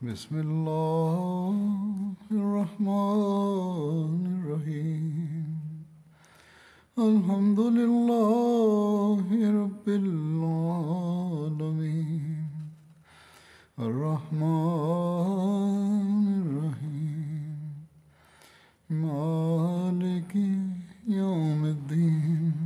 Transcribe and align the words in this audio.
بسم 0.00 0.36
اللہ 0.36 1.52
الرحمن 2.30 4.24
الرحیم 4.32 5.06
الحمد 6.96 7.58
للہ 7.76 9.38
رب 9.52 9.86
العالمین 9.86 10.84
الرحمن 13.78 14.42
الرحیم 16.36 17.56
مالک 19.00 20.36
یوم 21.14 21.64
الدین 21.64 22.65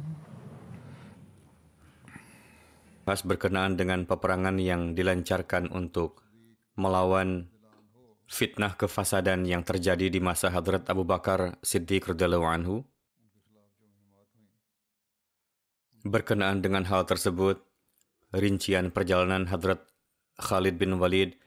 Pas 3.01 3.17
berkenaan 3.25 3.75
dengan 3.75 4.05
peperangan 4.05 4.61
yang 4.61 4.93
dilancarkan 4.93 5.73
untuk 5.73 6.21
melawan 6.77 7.49
fitnah 8.31 8.77
kefasadan 8.79 9.43
yang 9.43 9.65
terjadi 9.65 10.07
di 10.07 10.23
masa 10.23 10.47
Hadrat 10.47 10.87
Abu 10.87 11.03
Bakar 11.03 11.59
Siddiq 11.59 12.07
radhiyallahu 12.07 12.47
anhu. 12.47 12.75
Berkenaan 16.01 16.63
dengan 16.63 16.87
hal 16.87 17.05
tersebut, 17.05 17.61
rincian 18.33 18.89
perjalanan 18.89 19.45
Hadrat 19.51 19.83
Khalid 20.39 20.79
bin 20.79 20.97
Walid 20.97 21.37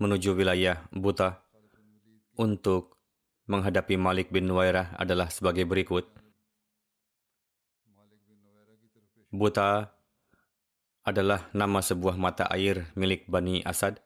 menuju 0.00 0.34
wilayah 0.34 0.82
Buta 0.90 1.44
untuk 2.34 2.98
menghadapi 3.46 3.94
Malik 4.00 4.32
bin 4.32 4.48
Nuwairah 4.48 4.96
adalah 4.96 5.28
sebagai 5.28 5.68
berikut. 5.68 6.08
Buta 9.28 9.92
adalah 11.02 11.50
nama 11.50 11.82
sebuah 11.82 12.14
mata 12.14 12.46
air 12.50 12.90
milik 12.94 13.26
Bani 13.26 13.62
Asad. 13.66 13.98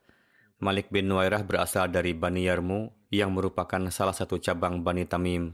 Malik 0.57 0.89
bin 0.89 1.13
Nuwairah 1.13 1.45
berasal 1.45 1.93
dari 1.93 2.17
Bani 2.17 2.49
Yarmu 2.49 3.13
yang 3.13 3.37
merupakan 3.37 3.81
salah 3.93 4.17
satu 4.17 4.41
cabang 4.41 4.81
Bani 4.81 5.05
Tamim. 5.05 5.53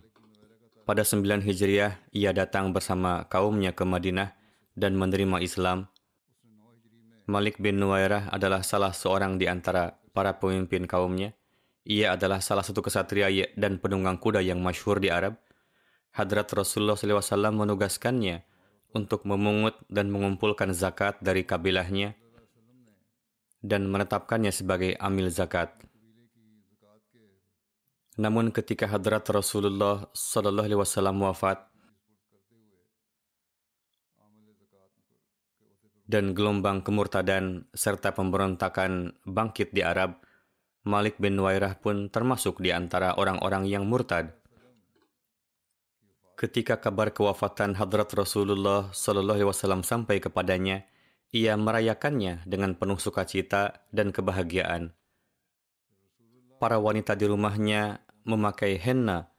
Pada 0.87 1.03
9 1.03 1.43
Hijriah, 1.43 1.98
ia 2.15 2.31
datang 2.31 2.70
bersama 2.70 3.27
kaumnya 3.27 3.75
ke 3.75 3.83
Madinah 3.83 4.35
dan 4.79 4.95
menerima 4.95 5.43
Islam. 5.43 5.91
Malik 7.27 7.59
bin 7.59 7.83
Nuwairah 7.83 8.30
adalah 8.30 8.63
salah 8.63 8.95
seorang 8.95 9.39
di 9.39 9.47
antara 9.51 9.98
para 10.14 10.39
pemimpin 10.39 10.86
kaumnya. 10.86 11.35
Ia 11.83 12.14
adalah 12.14 12.39
salah 12.39 12.63
satu 12.63 12.79
kesatria 12.83 13.27
dan 13.59 13.83
penunggang 13.83 14.19
kuda 14.19 14.39
yang 14.39 14.63
masyhur 14.63 15.03
di 15.03 15.11
Arab. 15.11 15.39
Hadrat 16.14 16.47
Rasulullah 16.55 16.95
SAW 16.95 17.51
menugaskannya 17.51 18.52
untuk 18.92 19.25
memungut 19.25 19.77
dan 19.89 20.13
mengumpulkan 20.13 20.73
zakat 20.77 21.20
dari 21.20 21.45
kabilahnya 21.45 22.17
dan 23.63 23.86
menetapkannya 23.89 24.51
sebagai 24.51 24.98
amil 24.98 25.30
zakat. 25.30 25.70
Namun 28.20 28.53
ketika 28.53 28.85
hadrat 28.85 29.25
Rasulullah 29.33 30.05
sallallahu 30.13 30.69
alaihi 30.69 30.80
wasallam 30.85 31.25
wafat 31.25 31.64
dan 36.05 36.36
gelombang 36.36 36.85
kemurtadan 36.85 37.64
serta 37.73 38.13
pemberontakan 38.13 39.17
bangkit 39.24 39.73
di 39.73 39.80
Arab, 39.80 40.20
Malik 40.85 41.17
bin 41.17 41.41
Nuwairah 41.41 41.80
pun 41.80 42.13
termasuk 42.13 42.61
di 42.61 42.69
antara 42.69 43.17
orang-orang 43.17 43.64
yang 43.64 43.89
murtad. 43.89 44.42
Ketika 46.42 46.83
kabar 46.83 47.14
kewafatan 47.14 47.79
hadrat 47.79 48.11
Rasulullah 48.19 48.91
sallallahu 48.91 49.39
alaihi 49.39 49.51
wasallam 49.55 49.86
sampai 49.86 50.19
kepadanya, 50.19 50.83
ia 51.30 51.55
merayakannya 51.55 52.42
dengan 52.51 52.75
penuh 52.75 52.98
sukacita 52.98 53.86
dan 53.95 54.11
kebahagiaan 54.11 54.91
para 56.63 56.79
wanita 56.79 57.19
di 57.19 57.27
rumahnya 57.27 58.07
memakai 58.23 58.79
henna, 58.79 59.35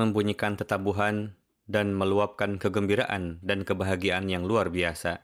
membunyikan 0.00 0.56
tetabuhan, 0.56 1.36
dan 1.68 1.92
meluapkan 1.92 2.56
kegembiraan 2.56 3.44
dan 3.44 3.68
kebahagiaan 3.68 4.24
yang 4.24 4.48
luar 4.48 4.72
biasa, 4.72 5.20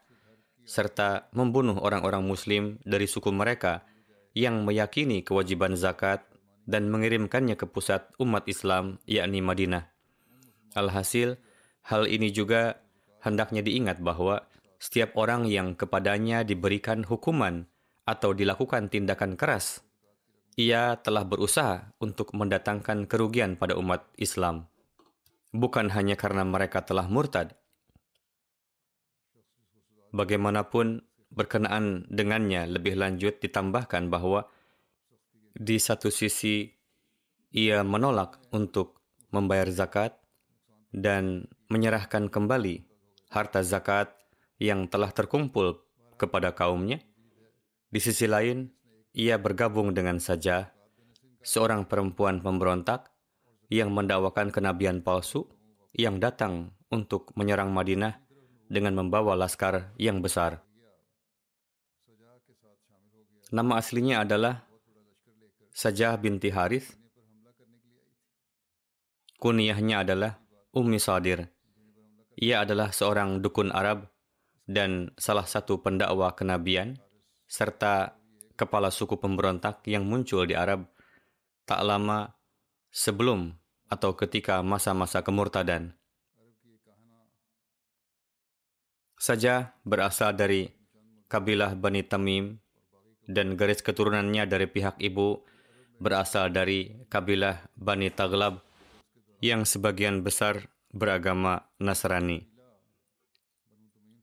serta 0.69 1.33
membunuh 1.33 1.81
orang-orang 1.81 2.21
Muslim 2.21 2.77
dari 2.84 3.09
suku 3.09 3.33
mereka 3.33 3.89
yang 4.37 4.69
meyakini 4.69 5.25
kewajiban 5.25 5.73
zakat 5.73 6.21
dan 6.69 6.93
mengirimkannya 6.93 7.57
ke 7.57 7.65
pusat 7.65 8.13
umat 8.21 8.45
Islam, 8.45 9.01
yakni 9.09 9.41
Madinah. 9.41 9.96
Alhasil, 10.77 11.41
hal 11.89 12.05
ini 12.05 12.29
juga 12.31 12.85
hendaknya 13.25 13.65
diingat 13.65 14.05
bahwa 14.05 14.45
setiap 14.77 15.17
orang 15.17 15.49
yang 15.49 15.73
kepadanya 15.73 16.45
diberikan 16.45 17.03
hukuman 17.03 17.65
atau 18.05 18.37
dilakukan 18.37 18.93
tindakan 18.93 19.35
keras 19.35 19.87
ia 20.57 20.97
telah 21.05 21.29
berusaha 21.29 21.93
untuk 22.01 22.33
mendatangkan 22.33 23.05
kerugian 23.05 23.61
pada 23.61 23.77
umat 23.77 24.09
Islam, 24.17 24.65
bukan 25.53 25.93
hanya 25.93 26.17
karena 26.17 26.49
mereka 26.49 26.81
telah 26.81 27.05
murtad. 27.13 27.53
Bagaimanapun, 30.17 31.05
berkenaan 31.29 32.09
dengannya 32.09 32.73
lebih 32.73 32.97
lanjut 32.97 33.37
ditambahkan 33.37 34.09
bahwa 34.09 34.49
di 35.53 35.77
satu 35.77 36.09
sisi 36.09 36.73
ia 37.53 37.85
menolak 37.85 38.41
untuk 38.49 39.05
membayar 39.37 39.69
zakat 39.69 40.17
dan 40.95 41.51
menyerahkan 41.71 42.31
kembali 42.31 42.87
harta 43.31 43.61
zakat 43.63 44.15
yang 44.63 44.89
telah 44.89 45.13
terkumpul 45.13 45.83
kepada 46.17 46.53
kaumnya. 46.57 47.03
Di 47.93 48.01
sisi 48.01 48.27
lain, 48.27 48.71
ia 49.17 49.37
bergabung 49.41 49.93
dengan 49.97 50.21
saja 50.21 50.73
seorang 51.41 51.87
perempuan 51.87 52.43
pemberontak 52.43 53.09
yang 53.71 53.91
mendakwakan 53.95 54.51
kenabian 54.51 55.03
palsu 55.03 55.47
yang 55.97 56.21
datang 56.21 56.75
untuk 56.93 57.33
menyerang 57.35 57.73
Madinah 57.73 58.21
dengan 58.67 58.99
membawa 58.99 59.39
laskar 59.39 59.95
yang 59.97 60.21
besar. 60.23 60.63
Nama 63.55 63.79
aslinya 63.79 64.27
adalah 64.27 64.67
Sajah 65.77 66.17
binti 66.17 66.49
Harith. 66.49 66.97
Kuniahnya 69.37 70.03
adalah 70.03 70.41
Ummi 70.77 71.01
Sadir. 71.01 71.49
Ia 72.37 72.69
adalah 72.69 72.93
seorang 72.93 73.41
dukun 73.41 73.73
Arab 73.73 74.13
dan 74.69 75.09
salah 75.17 75.49
satu 75.49 75.81
pendakwa 75.81 76.37
kenabian 76.37 77.01
serta 77.49 78.21
kepala 78.61 78.93
suku 78.93 79.17
pemberontak 79.17 79.81
yang 79.89 80.05
muncul 80.05 80.45
di 80.45 80.53
Arab 80.53 80.84
tak 81.65 81.81
lama 81.81 82.37
sebelum 82.93 83.57
atau 83.89 84.13
ketika 84.21 84.61
masa-masa 84.61 85.25
kemurtadan. 85.25 85.97
Saja 89.17 89.72
berasal 89.81 90.37
dari 90.37 90.69
kabilah 91.33 91.72
Bani 91.72 92.05
Tamim 92.05 92.61
dan 93.25 93.57
garis 93.57 93.81
keturunannya 93.81 94.45
dari 94.45 94.69
pihak 94.69 95.01
ibu 95.01 95.41
berasal 95.97 96.53
dari 96.53 97.09
kabilah 97.09 97.65
Bani 97.72 98.13
Taglab 98.13 98.61
yang 99.44 99.68
sebagian 99.68 100.24
besar 100.24 100.72
beragama 100.92 101.68
Nasrani. 101.77 102.48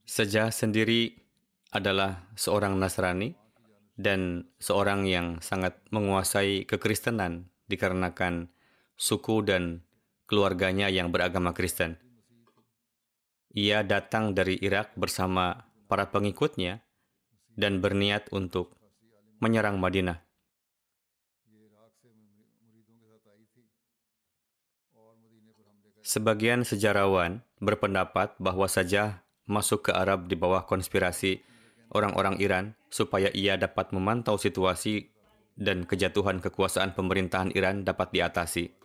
Saja 0.04 0.52
sendiri 0.52 1.16
adalah 1.70 2.28
seorang 2.36 2.76
Nasrani 2.76 3.34
dan 3.94 4.50
seorang 4.58 5.06
yang 5.06 5.38
sangat 5.38 5.78
menguasai 5.94 6.66
kekristenan 6.66 7.48
dikarenakan 7.70 8.50
suku 8.98 9.42
dan 9.46 9.86
keluarganya 10.26 10.90
yang 10.90 11.14
beragama 11.14 11.54
Kristen. 11.54 11.98
Ia 13.54 13.86
datang 13.86 14.34
dari 14.34 14.58
Irak 14.58 14.98
bersama 14.98 15.70
para 15.86 16.10
pengikutnya 16.10 16.82
dan 17.54 17.78
berniat 17.78 18.34
untuk 18.34 18.74
menyerang 19.38 19.78
Madinah. 19.78 20.18
Sebagian 26.04 26.68
sejarawan 26.68 27.40
berpendapat 27.64 28.36
bahwa 28.36 28.68
saja 28.68 29.24
masuk 29.48 29.88
ke 29.88 29.92
Arab 29.96 30.28
di 30.28 30.36
bawah 30.36 30.68
konspirasi 30.68 31.40
orang-orang 31.96 32.36
Iran 32.44 32.76
supaya 32.92 33.32
ia 33.32 33.56
dapat 33.56 33.88
memantau 33.96 34.36
situasi 34.36 35.08
dan 35.56 35.88
kejatuhan 35.88 36.44
kekuasaan 36.44 36.92
pemerintahan 36.92 37.56
Iran 37.56 37.88
dapat 37.88 38.12
diatasi. 38.12 38.76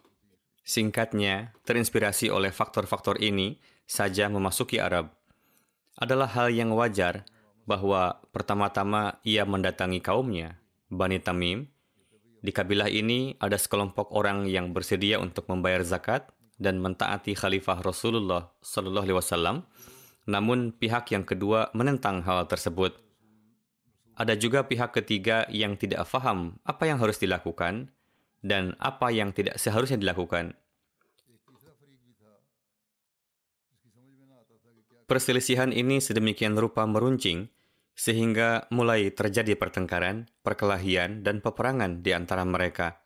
Singkatnya, 0.63 1.51
terinspirasi 1.67 2.31
oleh 2.31 2.55
faktor-faktor 2.55 3.19
ini 3.19 3.59
saja 3.83 4.31
memasuki 4.31 4.79
Arab. 4.79 5.11
Adalah 5.99 6.31
hal 6.31 6.55
yang 6.55 6.71
wajar 6.71 7.27
bahwa 7.67 8.23
pertama-tama 8.31 9.19
ia 9.27 9.43
mendatangi 9.43 9.99
kaumnya, 9.99 10.55
Bani 10.87 11.19
Tamim. 11.19 11.67
Di 12.39 12.55
kabilah 12.55 12.87
ini 12.87 13.35
ada 13.43 13.59
sekelompok 13.59 14.15
orang 14.15 14.47
yang 14.47 14.71
bersedia 14.71 15.19
untuk 15.19 15.51
membayar 15.51 15.83
zakat 15.83 16.31
dan 16.59 16.83
mentaati 16.83 17.33
Khalifah 17.33 17.81
Rasulullah 17.81 18.51
Sallallahu 18.59 19.07
Alaihi 19.07 19.17
Wasallam, 19.17 19.63
namun 20.27 20.75
pihak 20.75 21.09
yang 21.15 21.23
kedua 21.23 21.71
menentang 21.71 22.21
hal 22.27 22.45
tersebut. 22.45 22.93
Ada 24.19 24.35
juga 24.35 24.67
pihak 24.67 24.91
ketiga 24.91 25.47
yang 25.47 25.79
tidak 25.79 26.03
faham 26.03 26.59
apa 26.67 26.83
yang 26.91 26.99
harus 26.99 27.15
dilakukan 27.17 27.87
dan 28.43 28.75
apa 28.77 29.09
yang 29.15 29.31
tidak 29.31 29.55
seharusnya 29.55 29.95
dilakukan. 29.95 30.59
Perselisihan 35.09 35.73
ini 35.73 35.97
sedemikian 35.97 36.53
rupa 36.53 36.85
meruncing 36.85 37.49
sehingga 37.97 38.69
mulai 38.71 39.09
terjadi 39.11 39.57
pertengkaran, 39.57 40.29
perkelahian, 40.45 41.25
dan 41.25 41.41
peperangan 41.41 41.99
di 42.05 42.13
antara 42.13 42.45
mereka. 42.45 42.98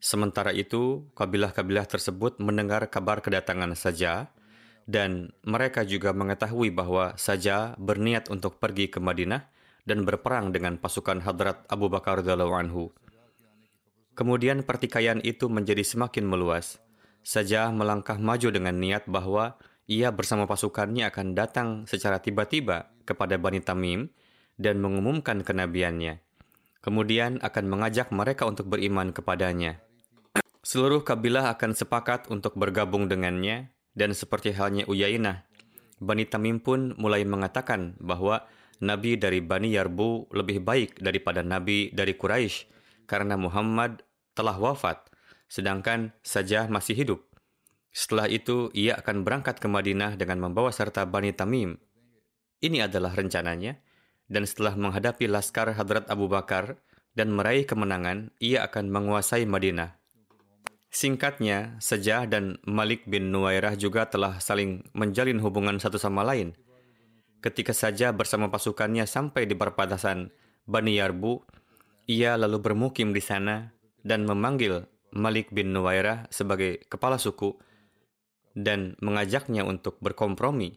Sementara 0.00 0.56
itu, 0.56 1.04
kabilah-kabilah 1.12 1.84
tersebut 1.84 2.40
mendengar 2.40 2.88
kabar 2.88 3.20
kedatangan 3.20 3.76
Saja, 3.76 4.32
dan 4.88 5.36
mereka 5.44 5.84
juga 5.84 6.16
mengetahui 6.16 6.72
bahwa 6.72 7.12
Saja 7.20 7.76
berniat 7.76 8.32
untuk 8.32 8.56
pergi 8.56 8.88
ke 8.88 8.96
Madinah 8.96 9.44
dan 9.84 10.08
berperang 10.08 10.56
dengan 10.56 10.80
pasukan 10.80 11.20
Hadrat 11.20 11.68
Abu 11.68 11.92
Bakar 11.92 12.24
anhu. 12.24 12.88
Kemudian 14.16 14.64
pertikaian 14.64 15.20
itu 15.20 15.52
menjadi 15.52 15.84
semakin 15.84 16.24
meluas. 16.24 16.80
Saja 17.20 17.68
melangkah 17.68 18.16
maju 18.16 18.48
dengan 18.48 18.80
niat 18.80 19.04
bahwa 19.04 19.60
ia 19.84 20.08
bersama 20.08 20.48
pasukannya 20.48 21.12
akan 21.12 21.36
datang 21.36 21.68
secara 21.84 22.24
tiba-tiba 22.24 22.88
kepada 23.04 23.36
Bani 23.36 23.60
Tamim 23.60 24.08
dan 24.56 24.80
mengumumkan 24.80 25.44
kenabiannya. 25.44 26.24
Kemudian 26.80 27.36
akan 27.44 27.64
mengajak 27.68 28.08
mereka 28.08 28.48
untuk 28.48 28.72
beriman 28.72 29.12
kepadanya. 29.12 29.89
Seluruh 30.60 31.00
kabilah 31.00 31.56
akan 31.56 31.72
sepakat 31.72 32.28
untuk 32.28 32.52
bergabung 32.56 33.08
dengannya, 33.08 33.72
dan 33.96 34.12
seperti 34.12 34.52
halnya 34.52 34.84
Uyainah, 34.84 35.48
Bani 36.00 36.24
Tamim 36.24 36.60
pun 36.60 36.96
mulai 36.96 37.28
mengatakan 37.28 37.96
bahwa 38.00 38.48
Nabi 38.80 39.20
dari 39.20 39.44
Bani 39.44 39.76
Yarbu 39.76 40.32
lebih 40.32 40.64
baik 40.64 41.04
daripada 41.04 41.44
Nabi 41.44 41.92
dari 41.92 42.16
Quraisy 42.16 42.72
karena 43.04 43.36
Muhammad 43.36 44.00
telah 44.32 44.56
wafat, 44.56 45.12
sedangkan 45.52 46.16
Sajah 46.24 46.72
masih 46.72 46.96
hidup. 46.96 47.20
Setelah 47.92 48.32
itu, 48.32 48.72
ia 48.72 48.96
akan 48.96 49.20
berangkat 49.20 49.60
ke 49.60 49.68
Madinah 49.68 50.16
dengan 50.16 50.40
membawa 50.40 50.72
serta 50.72 51.04
Bani 51.04 51.36
Tamim. 51.36 51.76
Ini 52.64 52.88
adalah 52.88 53.12
rencananya, 53.12 53.76
dan 54.32 54.48
setelah 54.48 54.72
menghadapi 54.72 55.28
laskar 55.28 55.68
Hadrat 55.76 56.08
Abu 56.08 56.32
Bakar 56.32 56.80
dan 57.12 57.36
meraih 57.36 57.68
kemenangan, 57.68 58.32
ia 58.40 58.64
akan 58.64 58.88
menguasai 58.88 59.44
Madinah. 59.44 59.99
Singkatnya, 60.90 61.78
Sejah 61.78 62.26
dan 62.26 62.58
Malik 62.66 63.06
bin 63.06 63.30
Nuwairah 63.30 63.78
juga 63.78 64.10
telah 64.10 64.42
saling 64.42 64.82
menjalin 64.90 65.38
hubungan 65.38 65.78
satu 65.78 66.02
sama 66.02 66.26
lain. 66.26 66.58
Ketika 67.38 67.70
saja 67.70 68.10
bersama 68.10 68.50
pasukannya 68.50 69.06
sampai 69.06 69.46
di 69.46 69.54
perbatasan 69.54 70.34
Bani 70.66 70.98
Yarbu, 70.98 71.46
ia 72.10 72.34
lalu 72.34 72.58
bermukim 72.58 73.14
di 73.14 73.22
sana 73.22 73.70
dan 74.02 74.26
memanggil 74.26 74.84
Malik 75.14 75.54
bin 75.54 75.70
Nuwairah 75.70 76.26
sebagai 76.34 76.82
kepala 76.90 77.22
suku 77.22 77.54
dan 78.58 78.98
mengajaknya 78.98 79.62
untuk 79.62 80.02
berkompromi 80.02 80.74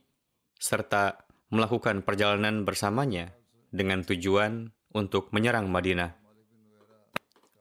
serta 0.61 1.25
melakukan 1.49 2.05
perjalanan 2.05 2.65
bersamanya 2.65 3.33
dengan 3.73 4.05
tujuan 4.05 4.69
untuk 4.93 5.33
menyerang 5.33 5.67
Madinah. 5.73 6.22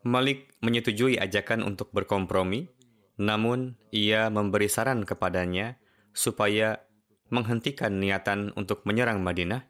Malik 0.03 0.51
menyetujui 0.59 1.15
ajakan 1.15 1.63
untuk 1.63 1.95
berkompromi, 1.95 2.67
namun 3.23 3.79
ia 3.95 4.27
memberi 4.35 4.67
saran 4.67 5.07
kepadanya 5.07 5.79
supaya 6.11 6.83
menghentikan 7.31 8.03
niatan 8.03 8.51
untuk 8.59 8.83
menyerang 8.83 9.23
Madinah 9.23 9.63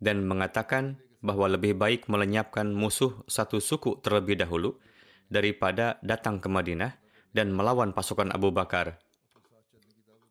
dan 0.00 0.24
mengatakan 0.24 0.96
bahwa 1.20 1.52
lebih 1.52 1.76
baik 1.76 2.08
melenyapkan 2.08 2.72
musuh 2.72 3.12
satu 3.28 3.60
suku 3.60 4.00
terlebih 4.00 4.40
dahulu 4.40 4.80
daripada 5.28 6.00
datang 6.00 6.40
ke 6.40 6.48
Madinah 6.48 6.96
dan 7.36 7.52
melawan 7.52 7.92
pasukan 7.92 8.32
Abu 8.32 8.48
Bakar. 8.48 8.96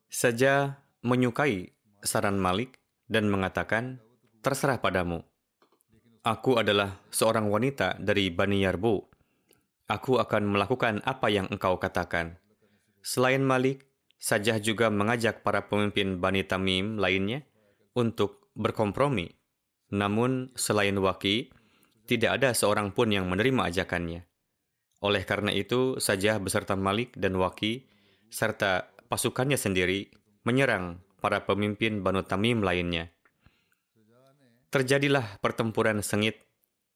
Saja 0.10 0.82
menyukai 1.06 1.78
saran 2.02 2.42
Malik 2.42 2.82
dan 3.06 3.30
mengatakan, 3.30 4.02
"Terserah 4.42 4.82
padamu. 4.82 5.22
Aku 6.26 6.58
adalah 6.58 6.98
seorang 7.14 7.48
wanita 7.54 8.02
dari 8.02 8.34
Bani 8.34 8.66
Yarbu 8.66 9.17
Aku 9.88 10.20
akan 10.20 10.52
melakukan 10.52 11.00
apa 11.08 11.32
yang 11.32 11.48
engkau 11.48 11.80
katakan. 11.80 12.36
Selain 13.00 13.40
Malik, 13.40 13.88
Sajah 14.20 14.60
juga 14.60 14.92
mengajak 14.92 15.48
para 15.48 15.72
pemimpin 15.72 16.20
Bani 16.20 16.44
Tamim 16.44 17.00
lainnya 17.00 17.48
untuk 17.96 18.52
berkompromi. 18.52 19.32
Namun, 19.96 20.52
selain 20.60 20.98
Waki, 21.00 21.54
tidak 22.04 22.42
ada 22.42 22.52
seorang 22.52 22.92
pun 22.92 23.16
yang 23.16 23.32
menerima 23.32 23.72
ajakannya. 23.72 24.28
Oleh 25.06 25.24
karena 25.24 25.56
itu, 25.56 26.02
Sajah 26.04 26.42
beserta 26.42 26.76
Malik 26.76 27.16
dan 27.16 27.40
Waki, 27.40 27.88
serta 28.28 28.92
pasukannya 29.08 29.56
sendiri, 29.56 30.12
menyerang 30.44 31.00
para 31.24 31.48
pemimpin 31.48 32.04
Banu 32.04 32.28
Tamim 32.28 32.60
lainnya. 32.60 33.14
Terjadilah 34.68 35.40
pertempuran 35.40 36.04
sengit 36.04 36.44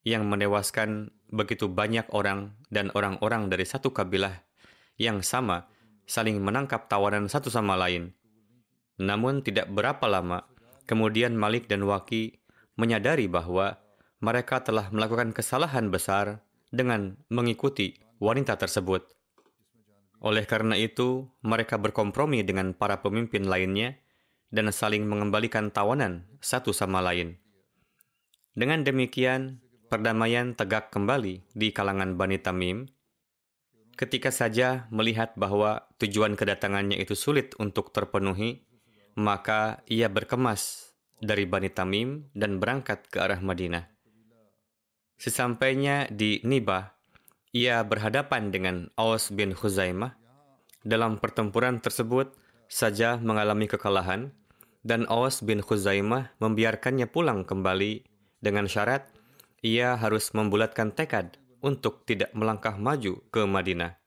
yang 0.03 0.27
menewaskan 0.27 1.13
begitu 1.31 1.71
banyak 1.71 2.05
orang 2.11 2.53
dan 2.67 2.91
orang-orang 2.93 3.47
dari 3.47 3.63
satu 3.63 3.95
kabilah 3.95 4.43
yang 4.99 5.23
sama 5.23 5.71
saling 6.05 6.43
menangkap 6.43 6.91
tawanan 6.91 7.31
satu 7.31 7.47
sama 7.47 7.79
lain. 7.79 8.11
Namun 8.99 9.41
tidak 9.41 9.71
berapa 9.71 10.03
lama, 10.05 10.45
kemudian 10.85 11.33
Malik 11.33 11.71
dan 11.71 11.87
Waki 11.87 12.37
menyadari 12.75 13.31
bahwa 13.31 13.79
mereka 14.21 14.61
telah 14.61 14.91
melakukan 14.93 15.33
kesalahan 15.33 15.89
besar 15.89 16.45
dengan 16.69 17.17
mengikuti 17.31 17.97
wanita 18.21 18.59
tersebut. 18.59 19.09
Oleh 20.21 20.45
karena 20.45 20.77
itu, 20.77 21.25
mereka 21.41 21.81
berkompromi 21.81 22.45
dengan 22.45 22.77
para 22.77 23.01
pemimpin 23.01 23.49
lainnya 23.49 23.97
dan 24.53 24.69
saling 24.69 25.09
mengembalikan 25.09 25.73
tawanan 25.73 26.29
satu 26.37 26.69
sama 26.69 27.01
lain. 27.01 27.41
Dengan 28.53 28.85
demikian, 28.85 29.63
perdamaian 29.91 30.55
tegak 30.55 30.87
kembali 30.87 31.43
di 31.51 31.75
kalangan 31.75 32.15
Bani 32.15 32.39
Tamim, 32.39 32.87
ketika 33.99 34.31
saja 34.31 34.87
melihat 34.87 35.35
bahwa 35.35 35.83
tujuan 35.99 36.39
kedatangannya 36.39 36.95
itu 36.95 37.11
sulit 37.11 37.51
untuk 37.59 37.91
terpenuhi, 37.91 38.63
maka 39.19 39.83
ia 39.91 40.07
berkemas 40.07 40.95
dari 41.19 41.43
Bani 41.43 41.67
Tamim 41.67 42.31
dan 42.31 42.63
berangkat 42.63 43.11
ke 43.11 43.19
arah 43.19 43.43
Madinah. 43.43 43.91
Sesampainya 45.19 46.07
di 46.07 46.39
Nibah, 46.47 46.95
ia 47.51 47.83
berhadapan 47.83 48.47
dengan 48.47 48.87
Aus 48.95 49.27
bin 49.27 49.51
Khuzaimah. 49.51 50.15
Dalam 50.87 51.19
pertempuran 51.19 51.83
tersebut, 51.83 52.31
saja 52.71 53.19
mengalami 53.19 53.67
kekalahan, 53.67 54.31
dan 54.87 55.03
Aus 55.11 55.43
bin 55.43 55.59
Khuzaimah 55.59 56.31
membiarkannya 56.39 57.11
pulang 57.11 57.43
kembali 57.43 58.07
dengan 58.39 58.65
syarat 58.65 59.10
ia 59.61 59.93
harus 59.93 60.33
membulatkan 60.33 60.89
tekad 60.89 61.37
untuk 61.61 62.01
tidak 62.09 62.33
melangkah 62.33 62.73
maju 62.73 63.21
ke 63.29 63.45
Madinah. 63.45 64.01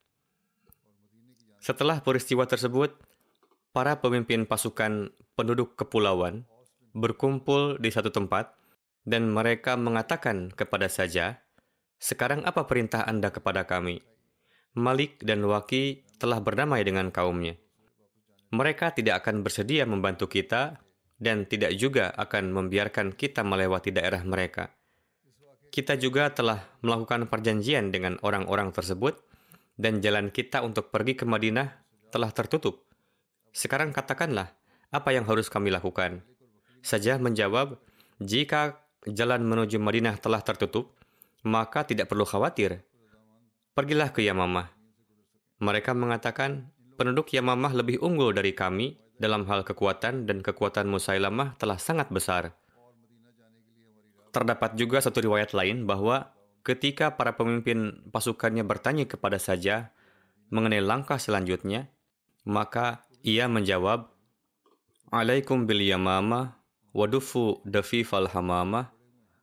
Setelah 1.62 2.02
peristiwa 2.02 2.44
tersebut, 2.44 2.92
para 3.70 4.02
pemimpin 4.02 4.44
pasukan 4.44 5.14
penduduk 5.38 5.78
kepulauan 5.78 6.44
berkumpul 6.94 7.78
di 7.82 7.90
satu 7.90 8.10
tempat 8.10 8.54
dan 9.02 9.30
mereka 9.30 9.74
mengatakan 9.74 10.50
kepada 10.50 10.86
saja, 10.90 11.42
"Sekarang 11.98 12.42
apa 12.46 12.66
perintah 12.66 13.06
Anda 13.06 13.30
kepada 13.34 13.66
kami?" 13.66 14.02
Malik 14.74 15.22
dan 15.22 15.46
Waki 15.46 16.02
telah 16.18 16.42
berdamai 16.42 16.82
dengan 16.82 17.14
kaumnya. 17.14 17.54
Mereka 18.50 18.94
tidak 18.94 19.22
akan 19.22 19.46
bersedia 19.46 19.86
membantu 19.86 20.26
kita 20.26 20.82
dan 21.18 21.46
tidak 21.46 21.78
juga 21.78 22.10
akan 22.14 22.50
membiarkan 22.50 23.14
kita 23.14 23.46
melewati 23.46 23.94
daerah 23.94 24.22
mereka. 24.26 24.74
Kita 25.74 25.98
juga 25.98 26.30
telah 26.30 26.62
melakukan 26.86 27.26
perjanjian 27.26 27.90
dengan 27.90 28.14
orang-orang 28.22 28.70
tersebut 28.70 29.18
dan 29.74 29.98
jalan 29.98 30.30
kita 30.30 30.62
untuk 30.62 30.94
pergi 30.94 31.18
ke 31.18 31.26
Madinah 31.26 31.66
telah 32.14 32.30
tertutup. 32.30 32.86
Sekarang 33.50 33.90
katakanlah, 33.90 34.54
apa 34.94 35.10
yang 35.10 35.26
harus 35.26 35.50
kami 35.50 35.74
lakukan? 35.74 36.22
Sajah 36.78 37.18
menjawab, 37.18 37.82
jika 38.22 38.86
jalan 39.02 39.42
menuju 39.42 39.82
Madinah 39.82 40.14
telah 40.22 40.46
tertutup, 40.46 40.94
maka 41.42 41.82
tidak 41.82 42.06
perlu 42.06 42.22
khawatir. 42.22 42.86
Pergilah 43.74 44.14
ke 44.14 44.22
Yamamah. 44.22 44.70
Mereka 45.58 45.90
mengatakan, 45.90 46.70
penduduk 46.94 47.34
Yamamah 47.34 47.74
lebih 47.74 47.98
unggul 47.98 48.30
dari 48.30 48.54
kami 48.54 48.94
dalam 49.18 49.42
hal 49.50 49.66
kekuatan 49.66 50.22
dan 50.22 50.38
kekuatan 50.38 50.86
Musailamah 50.86 51.58
telah 51.58 51.82
sangat 51.82 52.14
besar. 52.14 52.54
Terdapat 54.34 54.74
juga 54.74 54.98
satu 54.98 55.22
riwayat 55.22 55.54
lain 55.54 55.86
bahwa 55.86 56.34
ketika 56.66 57.14
para 57.14 57.38
pemimpin 57.38 58.02
pasukannya 58.10 58.66
bertanya 58.66 59.06
kepada 59.06 59.38
saja 59.38 59.94
mengenai 60.50 60.82
langkah 60.82 61.22
selanjutnya, 61.22 61.86
maka 62.42 63.06
ia 63.22 63.46
menjawab, 63.46 64.10
Alaikum 65.14 65.70
bil 65.70 65.86
yamama 65.86 66.58
wadufu 66.90 67.62
dafifal 67.62 68.26
hamama 68.26 68.90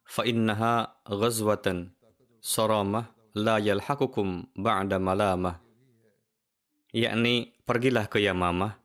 fa 0.04 0.28
innaha 0.28 1.00
ghazwatan 1.08 1.96
saramah 2.44 3.12
la 3.38 3.60
yalhaqukum 3.64 4.52
ba'da 4.56 5.00
malamah. 5.00 5.64
Yakni, 6.92 7.56
pergilah 7.64 8.12
ke 8.12 8.20
Yamamah, 8.20 8.76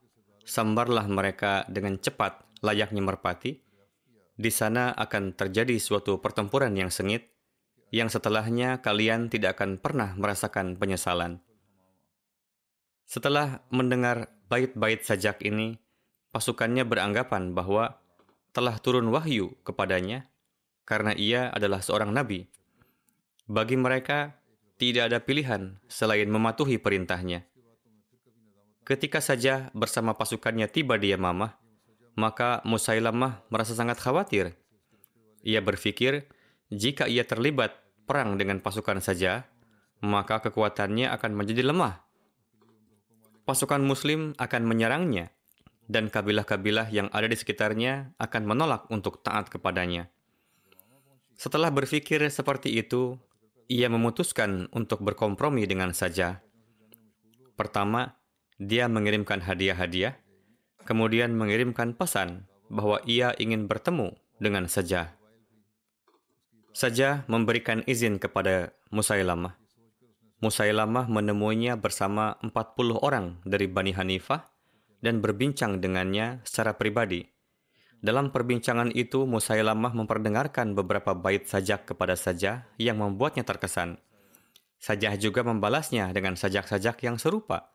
sambarlah 0.46 1.10
mereka 1.10 1.66
dengan 1.66 1.98
cepat 1.98 2.46
layaknya 2.62 3.02
merpati. 3.02 3.65
Di 4.36 4.52
sana 4.52 4.92
akan 4.92 5.32
terjadi 5.32 5.80
suatu 5.80 6.20
pertempuran 6.20 6.76
yang 6.76 6.92
sengit, 6.92 7.32
yang 7.88 8.12
setelahnya 8.12 8.84
kalian 8.84 9.32
tidak 9.32 9.56
akan 9.56 9.80
pernah 9.80 10.12
merasakan 10.12 10.76
penyesalan. 10.76 11.40
Setelah 13.08 13.64
mendengar 13.72 14.28
bait-bait 14.52 15.00
sajak 15.00 15.40
ini, 15.40 15.80
pasukannya 16.36 16.84
beranggapan 16.84 17.56
bahwa 17.56 17.96
telah 18.52 18.76
turun 18.76 19.08
wahyu 19.08 19.56
kepadanya 19.64 20.28
karena 20.84 21.16
ia 21.16 21.48
adalah 21.48 21.80
seorang 21.80 22.12
nabi. 22.12 22.44
Bagi 23.48 23.78
mereka, 23.78 24.36
tidak 24.76 25.08
ada 25.08 25.18
pilihan 25.24 25.80
selain 25.88 26.28
mematuhi 26.28 26.76
perintahnya. 26.76 27.48
Ketika 28.86 29.18
saja 29.18 29.72
bersama 29.72 30.14
pasukannya 30.14 30.70
tiba 30.70 30.94
di 31.00 31.10
Yamamah, 31.10 31.58
maka 32.16 32.64
Musailamah 32.64 33.44
merasa 33.52 33.76
sangat 33.76 34.00
khawatir. 34.00 34.56
Ia 35.46 35.62
berpikir, 35.62 36.26
jika 36.72 37.06
ia 37.06 37.22
terlibat 37.22 37.76
perang 38.08 38.34
dengan 38.40 38.58
pasukan 38.58 38.98
saja, 38.98 39.46
maka 40.02 40.42
kekuatannya 40.42 41.12
akan 41.12 41.32
menjadi 41.36 41.70
lemah. 41.70 42.02
Pasukan 43.46 43.78
Muslim 43.84 44.34
akan 44.42 44.62
menyerangnya, 44.66 45.30
dan 45.86 46.10
kabilah-kabilah 46.10 46.90
yang 46.90 47.06
ada 47.14 47.30
di 47.30 47.38
sekitarnya 47.38 48.18
akan 48.18 48.42
menolak 48.42 48.90
untuk 48.90 49.22
taat 49.22 49.46
kepadanya. 49.46 50.10
Setelah 51.38 51.70
berpikir 51.70 52.26
seperti 52.26 52.74
itu, 52.74 53.14
ia 53.70 53.86
memutuskan 53.86 54.66
untuk 54.74 55.04
berkompromi 55.04 55.62
dengan 55.68 55.94
saja. 55.94 56.42
Pertama, 57.54 58.18
dia 58.58 58.90
mengirimkan 58.90 59.44
hadiah-hadiah, 59.44 60.18
kemudian 60.86 61.34
mengirimkan 61.34 61.98
pesan 61.98 62.46
bahwa 62.70 63.02
ia 63.04 63.34
ingin 63.36 63.66
bertemu 63.66 64.14
dengan 64.38 64.70
saja. 64.70 65.18
Saja 66.70 67.24
memberikan 67.26 67.82
izin 67.84 68.22
kepada 68.22 68.72
Musailamah. 68.94 69.58
Musailamah 70.44 71.08
menemuinya 71.08 71.80
bersama 71.80 72.36
40 72.44 73.00
orang 73.00 73.40
dari 73.42 73.66
Bani 73.66 73.96
Hanifah 73.96 74.44
dan 75.00 75.24
berbincang 75.24 75.80
dengannya 75.80 76.44
secara 76.44 76.76
pribadi. 76.76 77.24
Dalam 78.04 78.28
perbincangan 78.28 78.92
itu, 78.92 79.24
Musailamah 79.24 79.96
memperdengarkan 79.96 80.76
beberapa 80.76 81.16
bait 81.16 81.48
sajak 81.48 81.88
kepada 81.88 82.12
Sajah 82.12 82.68
yang 82.76 83.00
membuatnya 83.00 83.42
terkesan. 83.42 83.96
Sajah 84.76 85.16
juga 85.16 85.40
membalasnya 85.40 86.12
dengan 86.12 86.36
sajak-sajak 86.36 87.00
yang 87.08 87.16
serupa. 87.16 87.72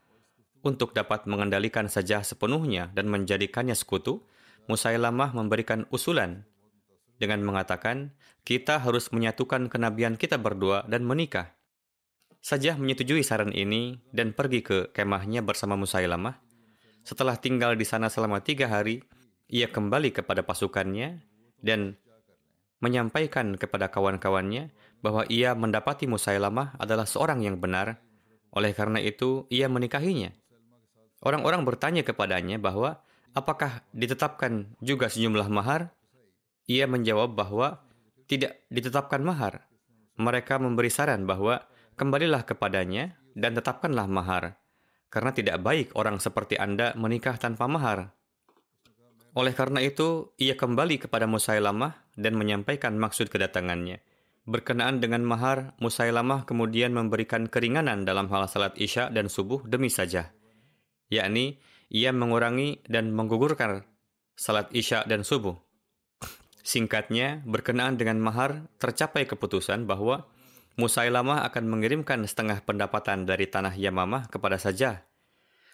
Untuk 0.62 0.94
dapat 0.94 1.26
mengendalikan 1.26 1.90
Sajah 1.90 2.22
sepenuhnya 2.22 2.94
dan 2.94 3.10
menjadikannya 3.10 3.74
sekutu, 3.74 4.22
Musailamah 4.70 5.34
memberikan 5.34 5.90
usulan 5.90 6.46
dengan 7.18 7.42
mengatakan, 7.42 8.14
kita 8.46 8.82
harus 8.82 9.10
menyatukan 9.10 9.70
kenabian 9.70 10.18
kita 10.18 10.38
berdua 10.38 10.86
dan 10.86 11.02
menikah. 11.02 11.54
Sajah 12.42 12.78
menyetujui 12.78 13.22
saran 13.22 13.54
ini 13.54 14.02
dan 14.10 14.34
pergi 14.34 14.66
ke 14.66 14.78
kemahnya 14.94 15.46
bersama 15.46 15.78
Musailamah. 15.78 16.38
Setelah 17.06 17.38
tinggal 17.38 17.74
di 17.78 17.86
sana 17.86 18.10
selama 18.10 18.42
tiga 18.42 18.70
hari, 18.70 19.06
ia 19.50 19.70
kembali 19.70 20.14
kepada 20.14 20.46
pasukannya 20.46 21.22
dan 21.62 21.98
menyampaikan 22.82 23.58
kepada 23.58 23.94
kawan-kawannya 23.94 24.74
bahwa 25.06 25.26
ia 25.30 25.54
mendapati 25.54 26.10
Musailamah 26.10 26.78
adalah 26.82 27.06
seorang 27.06 27.46
yang 27.46 27.62
benar. 27.62 28.02
Oleh 28.54 28.74
karena 28.74 28.98
itu, 29.02 29.46
ia 29.54 29.70
menikahinya. 29.70 30.34
Orang-orang 31.22 31.62
bertanya 31.62 32.02
kepadanya 32.02 32.58
bahwa 32.58 32.98
apakah 33.38 33.86
ditetapkan 33.94 34.74
juga 34.82 35.06
sejumlah 35.06 35.48
mahar? 35.54 35.94
Ia 36.66 36.90
menjawab 36.90 37.38
bahwa 37.38 37.86
tidak 38.26 38.66
ditetapkan 38.74 39.22
mahar. 39.22 39.70
Mereka 40.18 40.58
memberi 40.58 40.90
saran 40.90 41.30
bahwa 41.30 41.62
kembalilah 41.94 42.42
kepadanya 42.42 43.22
dan 43.38 43.54
tetapkanlah 43.54 44.10
mahar. 44.10 44.58
Karena 45.12 45.30
tidak 45.36 45.62
baik 45.62 45.94
orang 45.94 46.18
seperti 46.18 46.58
Anda 46.58 46.98
menikah 46.98 47.38
tanpa 47.38 47.70
mahar. 47.70 48.16
Oleh 49.32 49.56
karena 49.56 49.80
itu, 49.80 50.34
ia 50.42 50.60
kembali 50.60 51.08
kepada 51.08 51.24
Musailamah 51.30 52.16
dan 52.20 52.36
menyampaikan 52.36 52.98
maksud 53.00 53.32
kedatangannya. 53.32 54.04
Berkenaan 54.44 55.00
dengan 55.00 55.24
mahar, 55.24 55.78
Musailamah 55.80 56.50
kemudian 56.50 56.92
memberikan 56.92 57.48
keringanan 57.48 58.04
dalam 58.04 58.28
hal 58.28 58.50
salat 58.50 58.76
isya 58.76 59.08
dan 59.14 59.30
subuh 59.30 59.64
demi 59.64 59.88
saja. 59.88 60.34
Yakni, 61.12 61.60
ia 61.92 62.16
mengurangi 62.16 62.82
dan 62.88 63.12
menggugurkan 63.12 63.84
salat 64.34 64.72
isya 64.72 65.04
dan 65.06 65.28
subuh. 65.28 65.60
Singkatnya, 66.64 67.44
berkenaan 67.44 68.00
dengan 68.00 68.18
mahar, 68.18 68.72
tercapai 68.80 69.28
keputusan 69.28 69.86
bahwa 69.86 70.26
Musailamah 70.80 71.44
akan 71.52 71.68
mengirimkan 71.68 72.24
setengah 72.24 72.64
pendapatan 72.64 73.28
dari 73.28 73.46
tanah 73.46 73.76
Yamamah 73.76 74.32
kepada 74.32 74.56
saja 74.56 75.04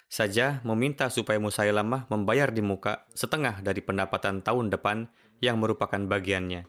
saja 0.08 0.64
meminta 0.64 1.12
supaya 1.12 1.36
Musailamah 1.38 2.08
membayar 2.08 2.48
di 2.52 2.64
muka 2.64 3.04
setengah 3.12 3.60
dari 3.60 3.84
pendapatan 3.84 4.40
tahun 4.40 4.72
depan 4.72 5.12
yang 5.44 5.60
merupakan 5.60 6.00
bagiannya. 6.00 6.66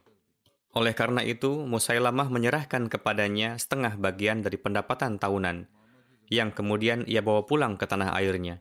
Oleh 0.76 0.92
karena 0.92 1.24
itu, 1.24 1.64
Musailamah 1.64 2.28
menyerahkan 2.28 2.92
kepadanya 2.92 3.56
setengah 3.56 3.96
bagian 3.96 4.44
dari 4.44 4.60
pendapatan 4.60 5.16
tahunan, 5.16 5.64
yang 6.28 6.52
kemudian 6.52 7.04
ia 7.08 7.24
bawa 7.24 7.44
pulang 7.44 7.76
ke 7.76 7.84
tanah 7.84 8.12
airnya. 8.16 8.60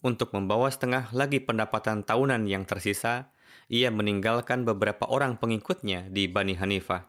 Untuk 0.00 0.32
membawa 0.32 0.72
setengah 0.72 1.12
lagi 1.12 1.44
pendapatan 1.44 2.04
tahunan 2.04 2.48
yang 2.48 2.64
tersisa, 2.64 3.32
ia 3.68 3.92
meninggalkan 3.92 4.64
beberapa 4.64 5.04
orang 5.08 5.36
pengikutnya 5.36 6.08
di 6.08 6.24
Bani 6.24 6.56
Hanifah. 6.56 7.04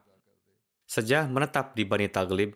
Sejak 0.87 1.31
menetap 1.31 1.71
di 1.71 1.87
Bani 1.87 2.11
Taglib, 2.11 2.51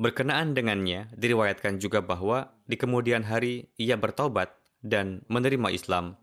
Berkenaan 0.00 0.56
dengannya, 0.56 1.12
diriwayatkan 1.12 1.76
juga 1.76 2.00
bahwa 2.00 2.56
di 2.64 2.80
kemudian 2.80 3.20
hari 3.20 3.68
ia 3.76 4.00
bertobat 4.00 4.48
dan 4.80 5.20
menerima 5.28 5.68
Islam. 5.76 6.16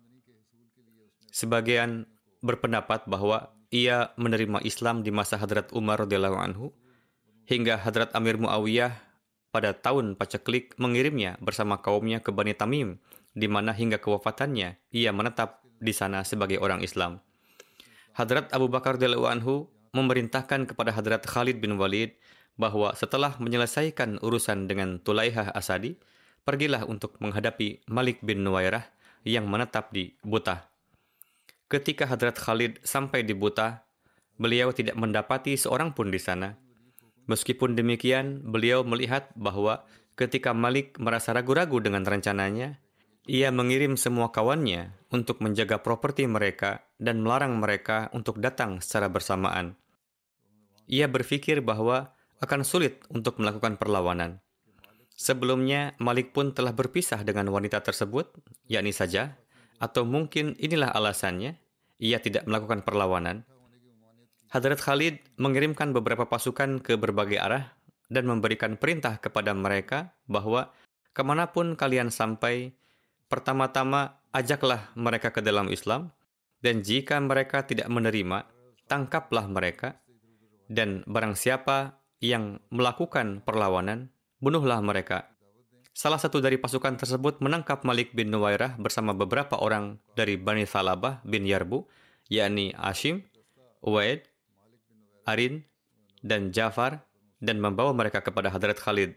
Sebagian 1.29 2.09
berpendapat 2.41 3.05
bahwa 3.05 3.53
ia 3.69 4.09
menerima 4.17 4.65
Islam 4.65 5.05
di 5.05 5.13
masa 5.13 5.37
Hadrat 5.37 5.69
Umar 5.77 6.01
radhiyallahu 6.09 6.41
anhu 6.41 6.73
hingga 7.45 7.77
Hadrat 7.77 8.17
Amir 8.17 8.41
Muawiyah 8.41 8.97
pada 9.57 9.73
tahun 9.73 10.13
paceklik 10.13 10.77
mengirimnya 10.77 11.41
bersama 11.41 11.81
kaumnya 11.81 12.21
ke 12.21 12.29
Bani 12.29 12.53
Tamim 12.53 13.01
di 13.33 13.49
mana 13.49 13.73
hingga 13.73 13.97
kewafatannya 13.97 14.77
ia 14.93 15.09
menetap 15.09 15.65
di 15.81 15.89
sana 15.97 16.21
sebagai 16.21 16.61
orang 16.61 16.85
Islam. 16.85 17.25
Hadrat 18.13 18.53
Abu 18.53 18.69
Bakar 18.69 19.01
radhiyallahu 19.01 19.25
anhu 19.25 19.65
memerintahkan 19.97 20.69
kepada 20.69 20.93
Hadrat 20.93 21.25
Khalid 21.25 21.57
bin 21.57 21.81
Walid 21.81 22.13
bahwa 22.53 22.93
setelah 22.93 23.33
menyelesaikan 23.41 24.21
urusan 24.21 24.69
dengan 24.69 25.01
Tulaihah 25.01 25.53
Asadi, 25.53 25.97
pergilah 26.45 26.85
untuk 26.85 27.17
menghadapi 27.17 27.85
Malik 27.89 28.21
bin 28.21 28.41
Nuwairah 28.45 28.85
yang 29.25 29.45
menetap 29.49 29.89
di 29.93 30.17
Buta. 30.25 30.69
Ketika 31.69 32.09
Hadrat 32.09 32.37
Khalid 32.37 32.81
sampai 32.85 33.25
di 33.25 33.37
Buta, 33.37 33.85
beliau 34.37 34.69
tidak 34.73 34.97
mendapati 34.97 35.57
seorang 35.57 35.93
pun 35.93 36.13
di 36.13 36.21
sana. 36.21 36.57
Meskipun 37.27 37.75
demikian, 37.75 38.41
beliau 38.47 38.87
melihat 38.87 39.29
bahwa 39.35 39.83
Ketika 40.17 40.49
Malik 40.49 40.97
merasa 40.97 41.29
ragu-ragu 41.29 41.77
dengan 41.77 42.01
rencananya, 42.01 42.81
ia 43.29 43.53
mengirim 43.53 44.01
semua 44.01 44.33
kawannya 44.33 44.97
untuk 45.13 45.45
menjaga 45.45 45.77
properti 45.85 46.25
mereka 46.25 46.89
dan 46.97 47.21
melarang 47.21 47.61
mereka 47.61 48.09
untuk 48.17 48.41
datang 48.41 48.81
secara 48.81 49.13
bersamaan. 49.13 49.77
Ia 50.89 51.05
berpikir 51.05 51.61
bahwa 51.61 52.17
akan 52.41 52.65
sulit 52.65 53.05
untuk 53.13 53.37
melakukan 53.37 53.77
perlawanan. 53.77 54.41
Sebelumnya, 55.13 55.93
Malik 56.01 56.33
pun 56.33 56.49
telah 56.49 56.73
berpisah 56.73 57.21
dengan 57.21 57.53
wanita 57.53 57.85
tersebut, 57.85 58.33
yakni 58.65 58.97
saja, 58.97 59.37
atau 59.77 60.01
mungkin 60.01 60.57
inilah 60.57 60.97
alasannya, 60.97 61.61
ia 62.01 62.17
tidak 62.17 62.49
melakukan 62.49 62.81
perlawanan. 62.81 63.45
Hadrat 64.47 64.79
Khalid 64.79 65.19
mengirimkan 65.35 65.91
beberapa 65.91 66.23
pasukan 66.23 66.79
ke 66.79 66.95
berbagai 66.95 67.35
arah 67.35 67.75
dan 68.07 68.23
memberikan 68.23 68.79
perintah 68.79 69.19
kepada 69.19 69.51
mereka 69.51 70.15
bahwa 70.23 70.71
ke 71.11 71.19
mana 71.19 71.51
pun 71.51 71.75
kalian 71.75 72.07
sampai, 72.07 72.71
pertama-tama 73.27 74.23
ajaklah 74.31 74.87
mereka 74.95 75.35
ke 75.35 75.43
dalam 75.43 75.67
Islam, 75.67 76.15
dan 76.63 76.79
jika 76.79 77.19
mereka 77.19 77.67
tidak 77.67 77.91
menerima, 77.91 78.47
tangkaplah 78.87 79.51
mereka, 79.51 79.99
dan 80.71 81.03
barang 81.03 81.35
siapa 81.35 81.99
yang 82.23 82.63
melakukan 82.71 83.43
perlawanan, 83.43 84.13
bunuhlah 84.39 84.79
mereka. 84.79 85.27
Salah 85.91 86.21
satu 86.21 86.39
dari 86.39 86.61
pasukan 86.61 86.95
tersebut 86.95 87.41
menangkap 87.41 87.81
Malik 87.81 88.13
bin 88.13 88.29
Nuwairah 88.29 88.77
bersama 88.77 89.17
beberapa 89.17 89.57
orang 89.57 89.97
dari 90.13 90.37
Bani 90.37 90.63
Thalabah 90.63 91.25
bin 91.25 91.43
Yarbu, 91.43 91.83
yakni 92.29 92.71
Ashim, 92.77 93.25
Uwaid, 93.81 94.29
Arin, 95.27 95.67
dan 96.23 96.55
Jafar, 96.55 97.03
dan 97.43 97.59
membawa 97.59 97.91
mereka 97.91 98.23
kepada 98.23 98.49
Hadrat 98.49 98.79
Khalid. 98.79 99.13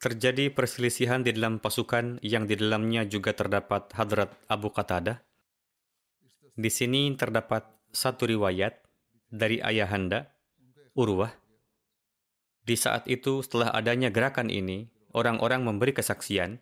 Terjadi 0.00 0.52
perselisihan 0.52 1.20
di 1.20 1.32
dalam 1.32 1.60
pasukan 1.60 2.20
yang 2.20 2.48
di 2.48 2.56
dalamnya 2.56 3.04
juga 3.04 3.32
terdapat 3.32 3.92
Hadrat 3.96 4.32
Abu 4.48 4.72
Qatadah. 4.72 5.20
Di 6.56 6.70
sini 6.72 7.12
terdapat 7.14 7.68
satu 7.92 8.24
riwayat 8.28 8.80
dari 9.28 9.60
ayahanda, 9.60 10.32
Urwah. 10.96 11.32
Di 12.66 12.76
saat 12.76 13.04
itu 13.06 13.44
setelah 13.44 13.70
adanya 13.72 14.08
gerakan 14.08 14.48
ini, 14.48 14.88
orang-orang 15.12 15.64
memberi 15.64 15.92
kesaksian 15.92 16.60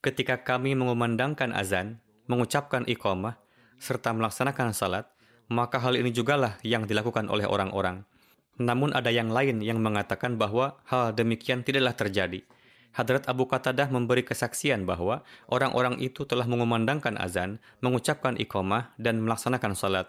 ketika 0.00 0.40
kami 0.40 0.72
mengumandangkan 0.72 1.52
azan, 1.52 2.00
mengucapkan 2.24 2.88
iqamah, 2.88 3.36
serta 3.76 4.16
melaksanakan 4.16 4.72
salat, 4.72 5.08
maka 5.50 5.82
hal 5.82 5.98
ini 5.98 6.14
jugalah 6.14 6.56
yang 6.62 6.86
dilakukan 6.86 7.26
oleh 7.26 7.44
orang-orang. 7.44 8.06
Namun 8.62 8.94
ada 8.94 9.10
yang 9.10 9.34
lain 9.34 9.58
yang 9.58 9.82
mengatakan 9.82 10.38
bahwa 10.38 10.78
hal 10.86 11.10
demikian 11.10 11.66
tidaklah 11.66 11.98
terjadi. 11.98 12.46
Hadrat 12.94 13.26
Abu 13.26 13.46
Qatadah 13.50 13.90
memberi 13.90 14.22
kesaksian 14.22 14.86
bahwa 14.86 15.26
orang-orang 15.50 15.98
itu 15.98 16.26
telah 16.26 16.46
mengumandangkan 16.46 17.18
azan, 17.18 17.58
mengucapkan 17.82 18.38
iqamah, 18.38 18.94
dan 18.98 19.22
melaksanakan 19.22 19.74
salat. 19.74 20.06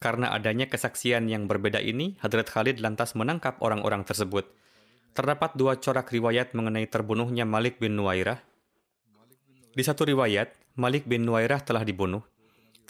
Karena 0.00 0.32
adanya 0.32 0.64
kesaksian 0.64 1.28
yang 1.28 1.44
berbeda 1.44 1.80
ini, 1.80 2.16
Hadrat 2.24 2.48
Khalid 2.48 2.80
lantas 2.80 3.12
menangkap 3.12 3.60
orang-orang 3.60 4.04
tersebut. 4.04 4.48
Terdapat 5.12 5.56
dua 5.56 5.76
corak 5.76 6.08
riwayat 6.08 6.56
mengenai 6.56 6.88
terbunuhnya 6.88 7.44
Malik 7.44 7.76
bin 7.82 8.00
Nuwairah. 8.00 8.40
Di 9.76 9.82
satu 9.84 10.08
riwayat, 10.08 10.56
Malik 10.76 11.04
bin 11.04 11.28
Nuwairah 11.28 11.60
telah 11.64 11.84
dibunuh. 11.84 12.24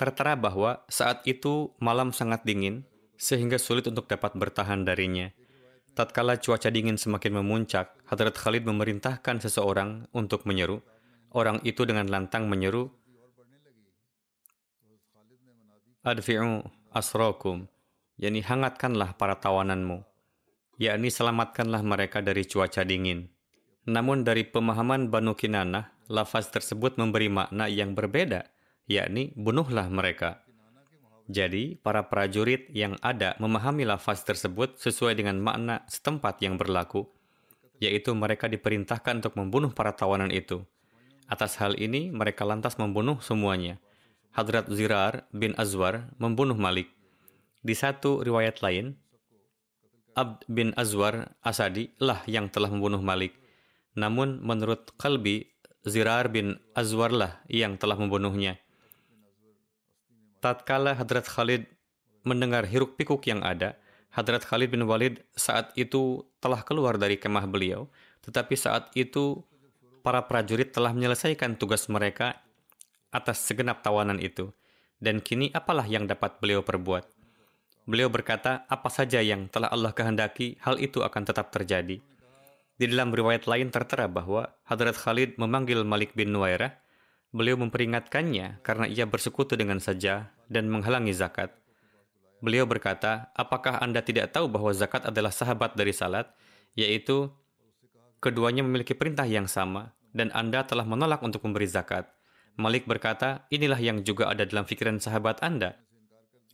Tertera 0.00 0.32
bahwa 0.32 0.80
saat 0.88 1.28
itu 1.28 1.76
malam 1.76 2.08
sangat 2.08 2.40
dingin, 2.48 2.88
sehingga 3.20 3.60
sulit 3.60 3.84
untuk 3.84 4.08
dapat 4.08 4.32
bertahan 4.32 4.80
darinya. 4.80 5.28
Tatkala 5.92 6.40
cuaca 6.40 6.72
dingin 6.72 6.96
semakin 6.96 7.36
memuncak, 7.36 8.00
Hadrat 8.08 8.32
Khalid 8.32 8.64
memerintahkan 8.64 9.44
seseorang 9.44 10.08
untuk 10.16 10.48
menyeru. 10.48 10.80
Orang 11.36 11.60
itu 11.68 11.84
dengan 11.84 12.08
lantang 12.08 12.48
menyeru, 12.48 12.88
Adfi'u 16.00 16.64
asrokum, 16.96 17.68
yakni 18.16 18.40
hangatkanlah 18.40 19.20
para 19.20 19.36
tawananmu, 19.36 20.00
yakni 20.80 21.12
selamatkanlah 21.12 21.84
mereka 21.84 22.24
dari 22.24 22.48
cuaca 22.48 22.88
dingin. 22.88 23.28
Namun 23.84 24.24
dari 24.24 24.48
pemahaman 24.48 25.12
Banu 25.12 25.36
Kinanah, 25.36 25.92
lafaz 26.08 26.48
tersebut 26.48 26.96
memberi 26.96 27.28
makna 27.28 27.68
yang 27.68 27.92
berbeda, 27.92 28.48
yakni 28.86 29.34
bunuhlah 29.36 29.88
mereka. 29.90 30.44
Jadi, 31.30 31.78
para 31.78 32.10
prajurit 32.10 32.66
yang 32.74 32.98
ada 33.06 33.38
memahami 33.38 33.86
lafaz 33.86 34.26
tersebut 34.26 34.82
sesuai 34.82 35.14
dengan 35.14 35.38
makna 35.38 35.86
setempat 35.86 36.42
yang 36.42 36.58
berlaku, 36.58 37.06
yaitu 37.78 38.10
mereka 38.18 38.50
diperintahkan 38.50 39.22
untuk 39.22 39.38
membunuh 39.38 39.70
para 39.70 39.94
tawanan 39.94 40.34
itu. 40.34 40.66
Atas 41.30 41.54
hal 41.62 41.78
ini, 41.78 42.10
mereka 42.10 42.42
lantas 42.42 42.74
membunuh 42.82 43.22
semuanya. 43.22 43.78
Hadrat 44.34 44.66
Zirar 44.74 45.30
bin 45.30 45.54
Azwar 45.54 46.10
membunuh 46.18 46.58
Malik. 46.58 46.90
Di 47.62 47.78
satu 47.78 48.26
riwayat 48.26 48.58
lain, 48.66 48.98
Abd 50.18 50.50
bin 50.50 50.74
Azwar 50.74 51.38
Asadi 51.38 51.94
lah 52.02 52.26
yang 52.26 52.50
telah 52.50 52.70
membunuh 52.74 52.98
Malik. 52.98 53.38
Namun 53.94 54.42
menurut 54.42 54.90
Kalbi, 54.98 55.46
Zirar 55.86 56.28
bin 56.34 56.58
Azwar 56.74 57.14
lah 57.14 57.38
yang 57.46 57.78
telah 57.78 57.94
membunuhnya. 57.94 58.58
Tatkala 60.40 60.96
Hadrat 60.96 61.28
Khalid 61.28 61.68
mendengar 62.24 62.64
hiruk 62.64 62.96
pikuk 62.96 63.28
yang 63.28 63.44
ada, 63.44 63.76
Hadrat 64.10 64.42
Khalid 64.42 64.72
bin 64.72 64.88
Walid 64.88 65.22
saat 65.36 65.70
itu 65.78 66.26
telah 66.42 66.64
keluar 66.66 66.96
dari 66.96 67.20
kemah 67.20 67.46
beliau, 67.46 67.92
tetapi 68.24 68.56
saat 68.56 68.90
itu 68.98 69.44
para 70.00 70.24
prajurit 70.24 70.72
telah 70.72 70.90
menyelesaikan 70.90 71.60
tugas 71.60 71.86
mereka 71.86 72.40
atas 73.12 73.44
segenap 73.44 73.84
tawanan 73.84 74.18
itu. 74.18 74.50
Dan 75.00 75.20
kini 75.20 75.48
apalah 75.52 75.84
yang 75.84 76.04
dapat 76.08 76.40
beliau 76.40 76.60
perbuat? 76.60 77.04
Beliau 77.88 78.12
berkata, 78.12 78.68
apa 78.68 78.88
saja 78.92 79.20
yang 79.24 79.48
telah 79.48 79.72
Allah 79.72 79.96
kehendaki, 79.96 80.60
hal 80.60 80.76
itu 80.76 81.00
akan 81.00 81.22
tetap 81.24 81.48
terjadi. 81.52 82.00
Di 82.80 82.84
dalam 82.88 83.12
riwayat 83.12 83.44
lain 83.44 83.68
tertera 83.68 84.08
bahwa 84.08 84.56
Hadrat 84.64 84.96
Khalid 84.96 85.36
memanggil 85.36 85.84
Malik 85.84 86.16
bin 86.16 86.32
Nuwairah 86.32 86.80
Beliau 87.30 87.54
memperingatkannya 87.62 88.58
karena 88.66 88.86
ia 88.90 89.06
bersekutu 89.06 89.54
dengan 89.54 89.78
saja 89.78 90.34
dan 90.50 90.66
menghalangi 90.66 91.14
zakat. 91.14 91.54
Beliau 92.42 92.66
berkata, 92.66 93.30
apakah 93.36 93.78
Anda 93.78 94.02
tidak 94.02 94.34
tahu 94.34 94.50
bahwa 94.50 94.74
zakat 94.74 95.06
adalah 95.06 95.30
sahabat 95.30 95.76
dari 95.76 95.94
salat, 95.94 96.32
yaitu 96.74 97.30
keduanya 98.18 98.66
memiliki 98.66 98.96
perintah 98.96 99.28
yang 99.28 99.46
sama, 99.46 99.94
dan 100.10 100.34
Anda 100.34 100.66
telah 100.66 100.82
menolak 100.82 101.22
untuk 101.22 101.46
memberi 101.46 101.70
zakat. 101.70 102.10
Malik 102.58 102.88
berkata, 102.90 103.46
inilah 103.52 103.78
yang 103.78 104.02
juga 104.02 104.26
ada 104.26 104.42
dalam 104.42 104.66
pikiran 104.66 104.98
sahabat 104.98 105.38
Anda. 105.44 105.78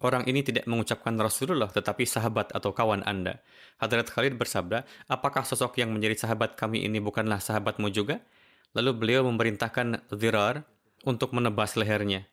Orang 0.05 0.29
ini 0.29 0.45
tidak 0.45 0.69
mengucapkan 0.69 1.17
Rasulullah 1.17 1.73
tetapi 1.73 2.05
sahabat 2.05 2.53
atau 2.53 2.77
kawan 2.77 3.01
Anda. 3.09 3.41
Hadrat 3.81 4.13
Khalid 4.13 4.37
bersabda, 4.37 4.85
apakah 5.09 5.41
sosok 5.41 5.81
yang 5.81 5.89
menjadi 5.89 6.29
sahabat 6.29 6.53
kami 6.53 6.85
ini 6.85 7.01
bukanlah 7.01 7.41
sahabatmu 7.41 7.89
juga? 7.89 8.21
Lalu 8.75 8.91
beliau 8.97 9.23
memerintahkan 9.29 10.09
Zirar 10.15 10.67
untuk 11.07 11.37
menebas 11.37 11.79
lehernya. 11.79 12.27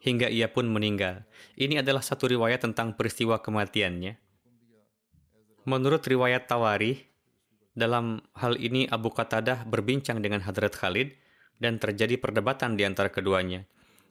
Hingga 0.00 0.30
ia 0.30 0.48
pun 0.48 0.70
meninggal. 0.70 1.26
Ini 1.58 1.82
adalah 1.82 2.00
satu 2.00 2.30
riwayat 2.30 2.64
tentang 2.64 2.94
peristiwa 2.94 3.42
kematiannya. 3.42 4.16
Menurut 5.68 6.00
riwayat 6.06 6.48
Tawari, 6.48 6.96
dalam 7.76 8.24
hal 8.34 8.56
ini 8.58 8.88
Abu 8.90 9.12
Qatadah 9.12 9.68
berbincang 9.68 10.18
dengan 10.18 10.42
Hadrat 10.42 10.74
Khalid 10.74 11.14
dan 11.62 11.78
terjadi 11.78 12.18
perdebatan 12.18 12.74
di 12.74 12.82
antara 12.82 13.12
keduanya. 13.12 13.68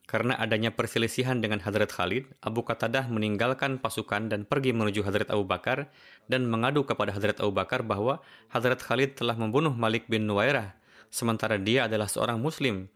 Karena 0.07 0.39
adanya 0.39 0.71
perselisihan 0.71 1.43
dengan 1.43 1.59
Hadrat 1.59 1.91
Khalid, 1.91 2.31
Abu 2.39 2.63
Qatadah 2.63 3.11
meninggalkan 3.11 3.75
pasukan 3.75 4.31
dan 4.31 4.47
pergi 4.47 4.71
menuju 4.71 5.03
Hadrat 5.03 5.27
Abu 5.27 5.43
Bakar 5.43 5.91
dan 6.31 6.47
mengadu 6.47 6.87
kepada 6.87 7.11
Hadrat 7.11 7.43
Abu 7.43 7.51
Bakar 7.51 7.83
bahwa 7.83 8.23
Hadrat 8.47 8.79
Khalid 8.79 9.19
telah 9.19 9.35
membunuh 9.35 9.75
Malik 9.75 10.07
bin 10.07 10.23
Nuwairah 10.23 10.79
sementara 11.09 11.59
dia 11.61 11.85
adalah 11.85 12.07
seorang 12.09 12.39
muslim. 12.39 12.91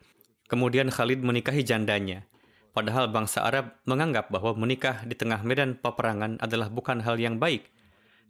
Kemudian 0.47 0.91
Khalid 0.91 1.24
menikahi 1.24 1.63
jandanya. 1.63 2.28
Padahal 2.71 3.12
bangsa 3.12 3.43
Arab 3.43 3.76
menganggap 3.84 4.32
bahwa 4.32 4.56
menikah 4.56 5.04
di 5.04 5.15
tengah 5.15 5.43
medan 5.43 5.76
peperangan 5.76 6.39
adalah 6.39 6.71
bukan 6.71 7.04
hal 7.04 7.19
yang 7.19 7.36
baik. 7.36 7.67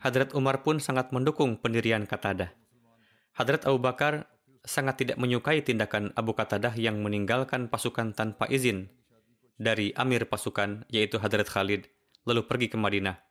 Hadrat 0.01 0.33
Umar 0.33 0.65
pun 0.65 0.81
sangat 0.81 1.13
mendukung 1.13 1.61
pendirian 1.61 2.09
Katadah. 2.09 2.49
Hadrat 3.37 3.69
Abu 3.69 3.77
Bakar 3.77 4.25
sangat 4.65 5.05
tidak 5.05 5.21
menyukai 5.21 5.61
tindakan 5.61 6.09
Abu 6.17 6.33
Katadah 6.33 6.73
yang 6.73 7.01
meninggalkan 7.05 7.69
pasukan 7.69 8.17
tanpa 8.17 8.49
izin 8.49 8.89
dari 9.61 9.93
amir 9.93 10.25
pasukan, 10.25 10.89
yaitu 10.89 11.21
Hadrat 11.21 11.45
Khalid, 11.45 11.85
lalu 12.25 12.41
pergi 12.49 12.73
ke 12.73 12.77
Madinah. 12.81 13.21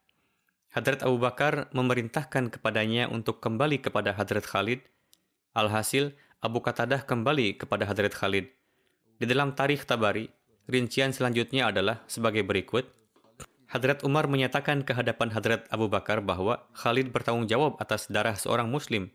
Hadrat 0.70 1.02
Abu 1.02 1.18
Bakar 1.18 1.66
memerintahkan 1.74 2.54
kepadanya 2.54 3.10
untuk 3.10 3.42
kembali 3.42 3.82
kepada 3.82 4.14
Hadrat 4.14 4.46
Khalid. 4.46 4.86
Alhasil, 5.50 6.14
Abu 6.40 6.64
Qatadah 6.64 7.05
kembali 7.05 7.61
kepada 7.61 7.85
Hadrat 7.85 8.16
Khalid. 8.16 8.48
Di 9.20 9.29
dalam 9.29 9.53
tarikh 9.53 9.85
Tabari, 9.85 10.24
rincian 10.72 11.12
selanjutnya 11.12 11.68
adalah 11.68 12.00
sebagai 12.09 12.40
berikut. 12.48 12.88
Hadrat 13.68 14.00
Umar 14.09 14.24
menyatakan 14.24 14.81
ke 14.81 14.96
hadapan 14.96 15.37
Hadrat 15.37 15.68
Abu 15.68 15.92
Bakar 15.92 16.24
bahwa 16.24 16.64
Khalid 16.72 17.12
bertanggung 17.12 17.44
jawab 17.44 17.76
atas 17.76 18.09
darah 18.09 18.33
seorang 18.40 18.72
muslim 18.72 19.12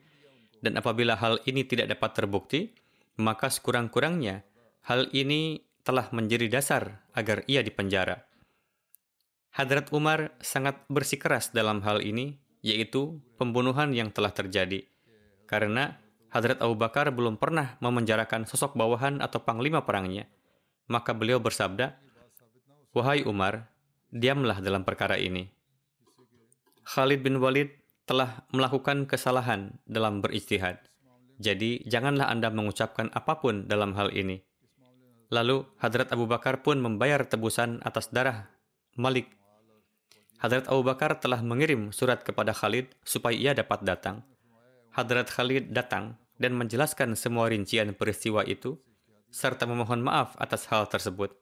Dan 0.61 0.77
apabila 0.77 1.17
hal 1.17 1.41
ini 1.49 1.65
tidak 1.65 1.97
dapat 1.97 2.13
terbukti, 2.13 2.77
maka 3.17 3.49
sekurang-kurangnya 3.49 4.45
hal 4.85 5.09
ini 5.09 5.65
telah 5.81 6.13
menjadi 6.13 6.45
dasar 6.61 7.01
agar 7.17 7.41
ia 7.49 7.65
dipenjara. 7.65 8.21
Hadrat 9.49 9.89
Umar 9.89 10.33
sangat 10.45 10.77
bersikeras 10.93 11.49
dalam 11.49 11.81
hal 11.81 12.05
ini, 12.05 12.37
yaitu 12.61 13.17
pembunuhan 13.37 13.93
yang 13.97 14.13
telah 14.13 14.33
terjadi. 14.33 14.85
Karena 15.45 16.04
Hadrat 16.33 16.59
Abu 16.59 16.75
Bakar 16.75 17.09
belum 17.13 17.39
pernah 17.39 17.79
memenjarakan 17.79 18.45
sosok 18.49 18.75
bawahan 18.75 19.23
atau 19.23 19.43
panglima 19.43 19.83
perangnya. 19.83 20.27
Maka 20.85 21.17
beliau 21.17 21.41
bersabda, 21.41 21.97
Wahai 22.95 23.27
Umar, 23.27 23.71
diamlah 24.13 24.63
dalam 24.63 24.87
perkara 24.87 25.19
ini. 25.19 25.51
Khalid 26.85 27.25
bin 27.25 27.41
Walid 27.41 27.73
telah 28.05 28.45
melakukan 28.53 29.09
kesalahan 29.09 29.75
dalam 29.89 30.21
berijtihad. 30.21 30.79
Jadi, 31.41 31.83
janganlah 31.83 32.31
Anda 32.31 32.47
mengucapkan 32.53 33.11
apa 33.11 33.41
pun 33.43 33.67
dalam 33.67 33.91
hal 33.97 34.13
ini. 34.15 34.39
Lalu, 35.33 35.65
Hadrat 35.81 36.13
Abu 36.13 36.29
Bakar 36.29 36.61
pun 36.63 36.79
membayar 36.79 37.25
tebusan 37.25 37.81
atas 37.83 38.13
darah 38.13 38.47
Malik. 38.95 39.27
Hadrat 40.39 40.69
Abu 40.69 40.85
Bakar 40.85 41.19
telah 41.19 41.41
mengirim 41.43 41.89
surat 41.91 42.23
kepada 42.23 42.53
Khalid 42.55 42.93
supaya 43.03 43.35
ia 43.35 43.51
dapat 43.51 43.83
datang. 43.83 44.23
Hadrat 44.95 45.27
Khalid 45.27 45.75
datang 45.75 46.15
dan 46.39 46.55
menjelaskan 46.55 47.19
semua 47.19 47.51
rincian 47.51 47.91
peristiwa 47.91 48.47
itu, 48.47 48.79
serta 49.27 49.67
memohon 49.67 49.99
maaf 49.99 50.39
atas 50.39 50.71
hal 50.71 50.87
tersebut. 50.87 51.35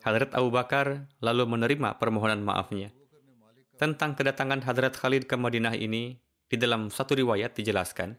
Hadrat 0.00 0.32
Abu 0.32 0.48
Bakar 0.48 1.04
lalu 1.20 1.44
menerima 1.44 2.00
permohonan 2.00 2.40
maafnya. 2.40 2.88
Tentang 3.76 4.16
kedatangan 4.16 4.64
Hadrat 4.64 4.96
Khalid 4.96 5.28
ke 5.28 5.36
Madinah 5.36 5.76
ini, 5.76 6.24
di 6.48 6.56
dalam 6.56 6.88
satu 6.88 7.12
riwayat 7.12 7.52
dijelaskan, 7.52 8.16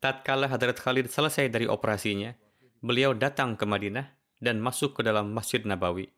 tatkala 0.00 0.48
Hadrat 0.48 0.80
Khalid 0.80 1.12
selesai 1.12 1.52
dari 1.52 1.68
operasinya, 1.68 2.32
beliau 2.80 3.12
datang 3.12 3.52
ke 3.60 3.68
Madinah 3.68 4.16
dan 4.40 4.64
masuk 4.64 4.96
ke 4.96 5.04
dalam 5.04 5.36
Masjid 5.36 5.60
Nabawi. 5.60 6.08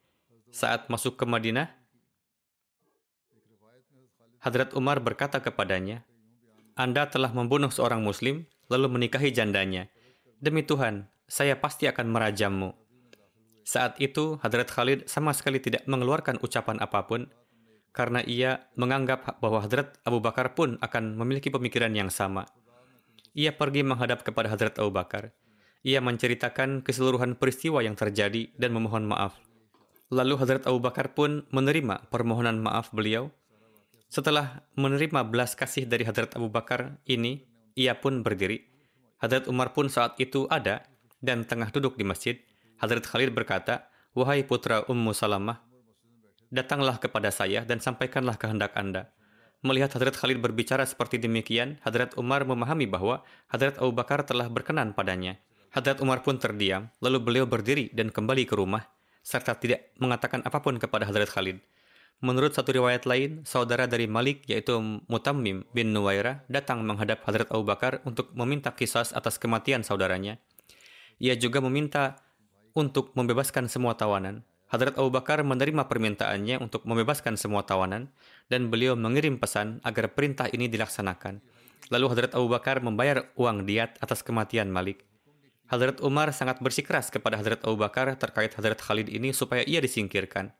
Saat 0.54 0.86
masuk 0.86 1.18
ke 1.18 1.26
Madinah, 1.26 1.66
Hadrat 4.38 4.70
Umar 4.78 5.02
berkata 5.02 5.42
kepadanya, 5.42 6.06
Anda 6.80 7.12
telah 7.12 7.28
membunuh 7.36 7.68
seorang 7.68 8.00
muslim, 8.00 8.48
lalu 8.72 8.88
menikahi 8.88 9.36
jandanya. 9.36 9.92
Demi 10.40 10.64
Tuhan, 10.64 11.12
saya 11.28 11.60
pasti 11.60 11.84
akan 11.84 12.08
merajammu. 12.08 12.72
Saat 13.68 14.00
itu, 14.00 14.40
Hadrat 14.40 14.72
Khalid 14.72 15.04
sama 15.04 15.36
sekali 15.36 15.60
tidak 15.60 15.84
mengeluarkan 15.84 16.40
ucapan 16.40 16.80
apa 16.80 17.04
pun, 17.04 17.28
karena 17.92 18.24
ia 18.24 18.64
menganggap 18.80 19.44
bahwa 19.44 19.60
Hadrat 19.60 20.00
Abu 20.08 20.24
Bakar 20.24 20.56
pun 20.56 20.80
akan 20.80 21.20
memiliki 21.20 21.52
pemikiran 21.52 21.92
yang 21.92 22.08
sama. 22.08 22.48
Ia 23.36 23.52
pergi 23.52 23.84
menghadap 23.84 24.24
kepada 24.24 24.48
Hadrat 24.48 24.80
Abu 24.80 24.88
Bakar. 24.88 25.36
Ia 25.84 26.00
menceritakan 26.00 26.80
keseluruhan 26.80 27.36
peristiwa 27.36 27.84
yang 27.84 27.92
terjadi 27.92 28.56
dan 28.56 28.72
memohon 28.72 29.04
maaf. 29.04 29.36
Lalu 30.08 30.32
Hadrat 30.40 30.64
Abu 30.64 30.80
Bakar 30.80 31.12
pun 31.12 31.44
menerima 31.52 32.08
permohonan 32.08 32.56
maaf 32.56 32.88
beliau. 32.88 33.28
Setelah 34.10 34.66
menerima 34.74 35.22
belas 35.30 35.54
kasih 35.54 35.86
dari 35.86 36.02
Hadrat 36.02 36.34
Abu 36.34 36.50
Bakar 36.50 36.98
ini, 37.06 37.46
ia 37.78 37.94
pun 37.94 38.26
berdiri. 38.26 38.66
Hadrat 39.22 39.46
Umar 39.46 39.70
pun 39.70 39.86
saat 39.86 40.18
itu 40.18 40.50
ada 40.50 40.82
dan 41.22 41.46
tengah 41.46 41.70
duduk 41.70 41.94
di 41.94 42.02
masjid. 42.02 42.34
Hadrat 42.82 43.06
Khalid 43.06 43.30
berkata, 43.30 43.86
Wahai 44.10 44.42
putra 44.42 44.82
Ummu 44.90 45.14
Salamah, 45.14 45.62
datanglah 46.50 46.98
kepada 46.98 47.30
saya 47.30 47.62
dan 47.62 47.78
sampaikanlah 47.78 48.34
kehendak 48.34 48.74
Anda. 48.74 49.14
Melihat 49.62 49.94
Hadrat 49.94 50.18
Khalid 50.18 50.42
berbicara 50.42 50.82
seperti 50.82 51.22
demikian, 51.22 51.78
Hadrat 51.86 52.18
Umar 52.18 52.42
memahami 52.42 52.90
bahwa 52.90 53.22
Hadrat 53.46 53.78
Abu 53.78 53.94
Bakar 53.94 54.26
telah 54.26 54.50
berkenan 54.50 54.90
padanya. 54.90 55.38
Hadrat 55.70 56.02
Umar 56.02 56.26
pun 56.26 56.34
terdiam, 56.34 56.90
lalu 56.98 57.22
beliau 57.22 57.46
berdiri 57.46 57.94
dan 57.94 58.10
kembali 58.10 58.42
ke 58.42 58.58
rumah, 58.58 58.90
serta 59.22 59.54
tidak 59.54 59.94
mengatakan 60.02 60.42
apa 60.42 60.58
pun 60.58 60.82
kepada 60.82 61.06
Hadrat 61.06 61.30
Khalid. 61.30 61.62
Menurut 62.20 62.52
satu 62.52 62.76
riwayat 62.76 63.08
lain, 63.08 63.48
saudara 63.48 63.88
dari 63.88 64.04
Malik 64.04 64.44
yaitu 64.44 64.76
Mutammim 65.08 65.64
bin 65.72 65.96
Nuwairah 65.96 66.44
datang 66.52 66.84
menghadap 66.84 67.24
Hadrat 67.24 67.48
Abu 67.48 67.64
Bakar 67.64 68.04
untuk 68.04 68.28
meminta 68.36 68.76
kisah 68.76 69.08
atas 69.16 69.40
kematian 69.40 69.80
saudaranya. 69.80 70.36
Ia 71.16 71.32
juga 71.40 71.64
meminta 71.64 72.20
untuk 72.76 73.16
membebaskan 73.16 73.72
semua 73.72 73.96
tawanan. 73.96 74.44
Hadrat 74.68 75.00
Abu 75.00 75.08
Bakar 75.08 75.40
menerima 75.40 75.88
permintaannya 75.88 76.60
untuk 76.60 76.84
membebaskan 76.84 77.40
semua 77.40 77.64
tawanan 77.64 78.12
dan 78.52 78.68
beliau 78.68 79.00
mengirim 79.00 79.40
pesan 79.40 79.80
agar 79.80 80.12
perintah 80.12 80.44
ini 80.52 80.68
dilaksanakan. 80.68 81.40
Lalu 81.88 82.06
Hadrat 82.12 82.36
Abu 82.36 82.52
Bakar 82.52 82.84
membayar 82.84 83.32
uang 83.40 83.64
diat 83.64 83.96
atas 83.96 84.20
kematian 84.20 84.68
Malik. 84.68 85.08
Hadrat 85.72 86.04
Umar 86.04 86.36
sangat 86.36 86.60
bersikeras 86.60 87.08
kepada 87.08 87.40
Hadrat 87.40 87.64
Abu 87.64 87.80
Bakar 87.80 88.12
terkait 88.20 88.52
Hadrat 88.52 88.76
Khalid 88.76 89.08
ini 89.08 89.32
supaya 89.32 89.64
ia 89.64 89.80
disingkirkan. 89.80 90.52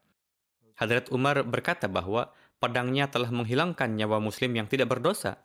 Hadrat 0.80 1.12
Umar 1.12 1.44
berkata 1.44 1.92
bahwa 1.92 2.32
pedangnya 2.56 3.04
telah 3.12 3.28
menghilangkan 3.28 4.00
nyawa 4.00 4.16
muslim 4.16 4.56
yang 4.56 4.64
tidak 4.64 4.88
berdosa. 4.88 5.36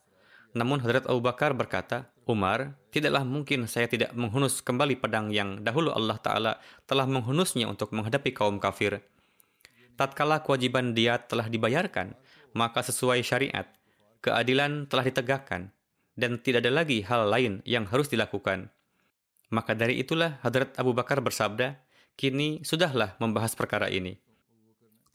Namun 0.55 0.79
Hadrat 0.79 1.03
Abu 1.11 1.19
Bakar 1.19 1.51
berkata, 1.51 2.07
Umar, 2.23 2.79
tidaklah 2.87 3.27
mungkin 3.27 3.67
saya 3.67 3.91
tidak 3.91 4.15
menghunus 4.15 4.63
kembali 4.63 4.95
pedang 4.95 5.35
yang 5.35 5.59
dahulu 5.59 5.91
Allah 5.91 6.15
Ta'ala 6.15 6.53
telah 6.87 7.03
menghunusnya 7.03 7.67
untuk 7.67 7.91
menghadapi 7.91 8.31
kaum 8.31 8.63
kafir. 8.63 9.03
Tatkala 9.99 10.39
kewajiban 10.39 10.95
dia 10.95 11.19
telah 11.19 11.51
dibayarkan, 11.51 12.15
maka 12.55 12.79
sesuai 12.79 13.19
syariat, 13.19 13.67
keadilan 14.23 14.87
telah 14.87 15.03
ditegakkan, 15.03 15.75
dan 16.15 16.39
tidak 16.39 16.63
ada 16.63 16.71
lagi 16.71 17.03
hal 17.03 17.27
lain 17.27 17.59
yang 17.67 17.83
harus 17.91 18.07
dilakukan. 18.07 18.71
Maka 19.51 19.75
dari 19.75 19.99
itulah 19.99 20.39
Hadrat 20.39 20.71
Abu 20.79 20.95
Bakar 20.95 21.19
bersabda, 21.19 21.75
kini 22.15 22.63
sudahlah 22.63 23.19
membahas 23.19 23.51
perkara 23.53 23.91
ini. 23.91 24.24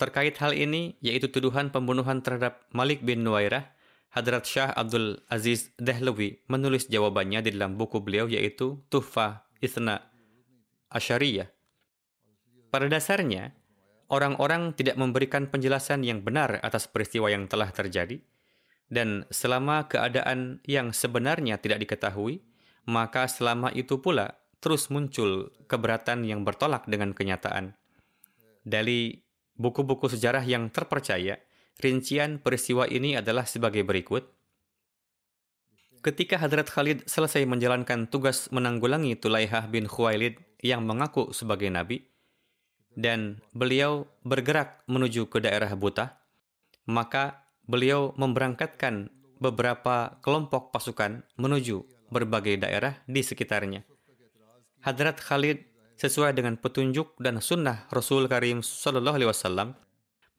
Terkait 0.01 0.33
hal 0.41 0.57
ini, 0.57 0.97
yaitu 1.05 1.29
tuduhan 1.29 1.69
pembunuhan 1.69 2.25
terhadap 2.25 2.65
Malik 2.73 3.05
bin 3.05 3.21
Nuwairah, 3.21 3.69
Hadrat 4.17 4.49
Shah 4.49 4.73
Abdul 4.73 5.21
Aziz 5.29 5.77
Dehlawi 5.77 6.41
menulis 6.49 6.89
jawabannya 6.89 7.45
di 7.45 7.53
dalam 7.53 7.77
buku 7.77 8.01
beliau 8.01 8.25
yaitu 8.25 8.81
Tuhfa 8.89 9.45
Isna 9.61 10.01
Asyariyah. 10.89 11.53
Pada 12.73 12.89
dasarnya, 12.89 13.53
orang-orang 14.09 14.73
tidak 14.73 14.97
memberikan 14.97 15.53
penjelasan 15.53 16.01
yang 16.01 16.25
benar 16.25 16.59
atas 16.65 16.89
peristiwa 16.89 17.29
yang 17.29 17.45
telah 17.45 17.69
terjadi, 17.69 18.25
dan 18.89 19.29
selama 19.29 19.87
keadaan 19.87 20.65
yang 20.65 20.97
sebenarnya 20.97 21.61
tidak 21.61 21.85
diketahui, 21.85 22.41
maka 22.89 23.29
selama 23.29 23.69
itu 23.77 24.01
pula 24.01 24.33
terus 24.65 24.89
muncul 24.89 25.53
keberatan 25.69 26.25
yang 26.25 26.41
bertolak 26.43 26.89
dengan 26.89 27.13
kenyataan. 27.13 27.77
Dari 28.65 29.29
buku-buku 29.61 30.09
sejarah 30.09 30.41
yang 30.49 30.73
terpercaya, 30.73 31.37
Rincian 31.81 32.41
peristiwa 32.41 32.85
ini 32.85 33.17
adalah 33.17 33.49
sebagai 33.49 33.81
berikut. 33.85 34.29
Ketika 36.01 36.37
Hadrat 36.37 36.69
Khalid 36.69 37.09
selesai 37.09 37.45
menjalankan 37.49 38.09
tugas 38.09 38.53
menanggulangi 38.53 39.17
Tulaihah 39.17 39.69
bin 39.69 39.89
Khuwailid 39.89 40.41
yang 40.61 40.85
mengaku 40.85 41.33
sebagai 41.33 41.69
nabi, 41.73 42.05
dan 42.93 43.41
beliau 43.57 44.09
bergerak 44.25 44.85
menuju 44.89 45.33
ke 45.33 45.41
daerah 45.41 45.73
Buta, 45.73 46.21
maka 46.85 47.49
beliau 47.65 48.13
memberangkatkan 48.21 49.09
beberapa 49.41 50.21
kelompok 50.21 50.69
pasukan 50.75 51.25
menuju 51.41 51.87
berbagai 52.13 52.61
daerah 52.61 53.01
di 53.09 53.25
sekitarnya. 53.25 53.87
Hadrat 54.85 55.21
Khalid 55.21 55.70
sesuai 56.01 56.33
dengan 56.33 56.57
petunjuk 56.57 57.21
dan 57.21 57.45
sunnah 57.45 57.85
Rasul 57.93 58.25
Karim 58.25 58.65
Sallallahu 58.65 59.21
Alaihi 59.21 59.29
Wasallam 59.29 59.77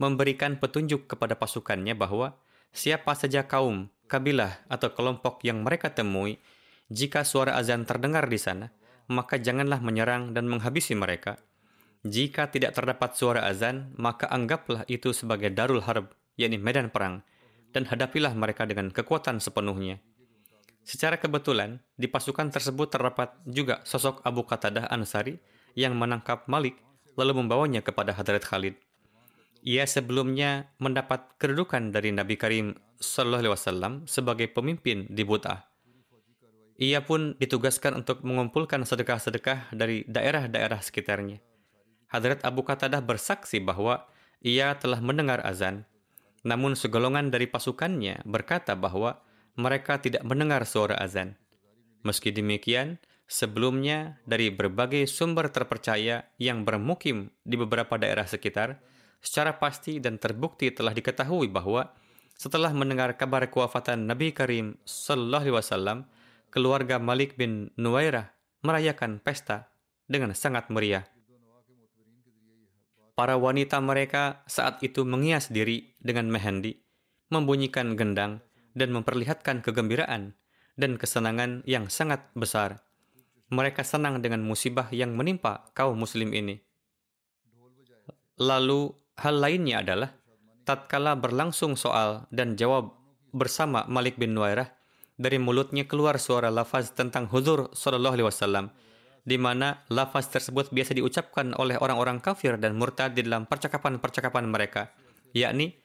memberikan 0.02 0.58
petunjuk 0.58 1.06
kepada 1.06 1.38
pasukannya 1.38 1.94
bahwa 1.94 2.34
siapa 2.74 3.14
saja 3.14 3.46
kaum, 3.46 3.86
kabilah, 4.10 4.66
atau 4.66 4.90
kelompok 4.98 5.46
yang 5.46 5.62
mereka 5.62 5.94
temui, 5.94 6.42
jika 6.90 7.22
suara 7.22 7.62
azan 7.62 7.86
terdengar 7.86 8.26
di 8.26 8.42
sana, 8.42 8.74
maka 9.06 9.38
janganlah 9.38 9.78
menyerang 9.86 10.34
dan 10.34 10.50
menghabisi 10.50 10.98
mereka. 10.98 11.38
Jika 12.02 12.50
tidak 12.50 12.74
terdapat 12.74 13.14
suara 13.14 13.46
azan, 13.46 13.94
maka 14.02 14.26
anggaplah 14.34 14.82
itu 14.90 15.14
sebagai 15.14 15.54
darul 15.54 15.86
harb, 15.86 16.10
yakni 16.42 16.58
medan 16.58 16.90
perang, 16.90 17.22
dan 17.70 17.86
hadapilah 17.86 18.34
mereka 18.34 18.66
dengan 18.66 18.90
kekuatan 18.90 19.38
sepenuhnya. 19.38 20.02
Secara 20.82 21.22
kebetulan, 21.22 21.78
di 21.94 22.10
pasukan 22.10 22.50
tersebut 22.50 22.90
terdapat 22.90 23.38
juga 23.46 23.86
sosok 23.86 24.26
Abu 24.26 24.42
Qatadah 24.50 24.90
Ansari 24.90 25.51
yang 25.76 25.96
menangkap 25.96 26.46
Malik 26.52 26.80
lalu 27.20 27.44
membawanya 27.44 27.84
kepada 27.84 28.16
Hadrat 28.16 28.44
Khalid. 28.44 28.76
Ia 29.62 29.86
sebelumnya 29.86 30.74
mendapat 30.82 31.38
kedudukan 31.38 31.94
dari 31.94 32.10
Nabi 32.10 32.34
Karim 32.34 32.74
Sallallahu 32.98 33.46
Alaihi 33.46 33.54
Wasallam 33.54 33.94
sebagai 34.10 34.50
pemimpin 34.50 35.06
di 35.06 35.22
Buta. 35.22 35.70
Ia 36.82 37.06
pun 37.06 37.38
ditugaskan 37.38 38.02
untuk 38.02 38.26
mengumpulkan 38.26 38.82
sedekah-sedekah 38.82 39.70
dari 39.70 40.02
daerah-daerah 40.10 40.82
sekitarnya. 40.82 41.38
Hadrat 42.10 42.42
Abu 42.42 42.66
Qatadah 42.66 43.06
bersaksi 43.06 43.62
bahwa 43.62 44.10
ia 44.42 44.74
telah 44.82 44.98
mendengar 44.98 45.46
azan, 45.46 45.86
namun 46.42 46.74
segolongan 46.74 47.30
dari 47.30 47.46
pasukannya 47.46 48.26
berkata 48.26 48.74
bahwa 48.74 49.22
mereka 49.54 50.02
tidak 50.02 50.26
mendengar 50.26 50.66
suara 50.66 50.98
azan. 50.98 51.38
Meski 52.02 52.34
demikian, 52.34 52.98
sebelumnya 53.32 54.20
dari 54.28 54.52
berbagai 54.52 55.08
sumber 55.08 55.48
terpercaya 55.56 56.28
yang 56.36 56.68
bermukim 56.68 57.32
di 57.48 57.56
beberapa 57.56 57.96
daerah 57.96 58.28
sekitar, 58.28 58.84
secara 59.24 59.56
pasti 59.56 60.04
dan 60.04 60.20
terbukti 60.20 60.68
telah 60.76 60.92
diketahui 60.92 61.48
bahwa 61.48 61.96
setelah 62.36 62.76
mendengar 62.76 63.16
kabar 63.16 63.48
kewafatan 63.48 64.04
Nabi 64.04 64.36
Karim 64.36 64.76
Sallallahu 64.84 65.48
Alaihi 65.48 65.56
Wasallam, 65.56 66.00
keluarga 66.52 67.00
Malik 67.00 67.40
bin 67.40 67.72
Nuwairah 67.80 68.36
merayakan 68.68 69.24
pesta 69.24 69.72
dengan 70.12 70.36
sangat 70.36 70.68
meriah. 70.68 71.08
Para 73.16 73.40
wanita 73.40 73.80
mereka 73.80 74.44
saat 74.44 74.84
itu 74.84 75.08
mengias 75.08 75.48
diri 75.48 75.96
dengan 76.04 76.28
mehendi, 76.28 76.84
membunyikan 77.32 77.96
gendang, 77.96 78.44
dan 78.76 78.92
memperlihatkan 78.92 79.64
kegembiraan 79.64 80.36
dan 80.76 81.00
kesenangan 81.00 81.64
yang 81.64 81.88
sangat 81.88 82.28
besar. 82.36 82.91
Mereka 83.52 83.84
senang 83.84 84.24
dengan 84.24 84.42
musibah 84.48 84.88
yang 84.96 85.12
menimpa 85.12 85.68
kaum 85.76 86.00
muslim 86.00 86.32
ini. 86.32 86.64
Lalu 88.40 88.96
hal 89.20 89.36
lainnya 89.38 89.84
adalah 89.84 90.16
tatkala 90.64 91.20
berlangsung 91.20 91.76
soal 91.76 92.26
dan 92.32 92.56
jawab 92.56 92.96
bersama 93.36 93.84
Malik 93.92 94.16
bin 94.16 94.32
Nuairah, 94.32 94.72
dari 95.22 95.38
mulutnya 95.38 95.86
keluar 95.86 96.18
suara 96.18 96.50
lafaz 96.50 96.98
tentang 96.98 97.30
huzur 97.30 97.70
sallallahu 97.78 98.16
alaihi 98.18 98.28
wasallam 98.28 98.66
di 99.22 99.38
mana 99.38 99.86
lafaz 99.94 100.34
tersebut 100.34 100.74
biasa 100.74 100.98
diucapkan 100.98 101.54
oleh 101.54 101.78
orang-orang 101.78 102.18
kafir 102.18 102.58
dan 102.58 102.74
murtad 102.74 103.14
di 103.14 103.22
dalam 103.22 103.46
percakapan-percakapan 103.46 104.50
mereka 104.50 104.90
yakni 105.38 105.78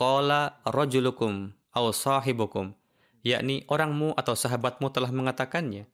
qala 0.00 0.64
rajulukum 0.64 1.52
aw 1.76 1.92
sahibukum 1.92 2.72
yakni 3.20 3.68
orangmu 3.68 4.16
atau 4.16 4.32
sahabatmu 4.32 4.88
telah 4.96 5.12
mengatakannya. 5.12 5.84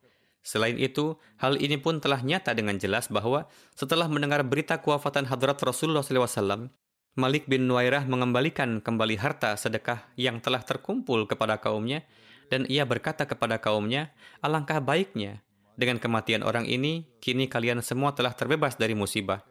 Selain 0.47 0.79
itu, 0.79 1.19
hal 1.43 1.59
ini 1.59 1.75
pun 1.75 1.99
telah 1.99 2.23
nyata 2.23 2.55
dengan 2.55 2.79
jelas 2.79 3.11
bahwa 3.11 3.51
setelah 3.75 4.07
mendengar 4.07 4.47
berita 4.47 4.79
kewafatan 4.79 5.27
hadrat 5.27 5.59
Rasulullah 5.59 6.07
SAW, 6.07 6.71
Malik 7.19 7.51
bin 7.51 7.67
Nuairah 7.67 8.07
mengembalikan 8.07 8.79
kembali 8.79 9.19
harta 9.19 9.59
sedekah 9.59 10.07
yang 10.15 10.39
telah 10.39 10.63
terkumpul 10.63 11.27
kepada 11.27 11.59
kaumnya, 11.59 12.07
dan 12.47 12.63
ia 12.71 12.87
berkata 12.87 13.27
kepada 13.27 13.59
kaumnya, 13.59 14.15
alangkah 14.39 14.79
baiknya, 14.79 15.43
dengan 15.75 15.99
kematian 15.99 16.47
orang 16.47 16.63
ini, 16.63 17.11
kini 17.19 17.51
kalian 17.51 17.83
semua 17.83 18.15
telah 18.15 18.31
terbebas 18.31 18.79
dari 18.79 18.95
musibah. 18.95 19.43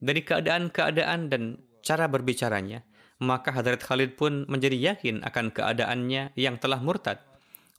Dari 0.00 0.24
keadaan-keadaan 0.24 1.28
dan 1.28 1.60
cara 1.84 2.08
berbicaranya, 2.08 2.80
maka 3.20 3.52
Hadrat 3.52 3.84
Khalid 3.84 4.16
pun 4.16 4.48
menjadi 4.48 4.96
yakin 4.96 5.20
akan 5.20 5.52
keadaannya 5.52 6.32
yang 6.34 6.56
telah 6.56 6.80
murtad. 6.80 7.20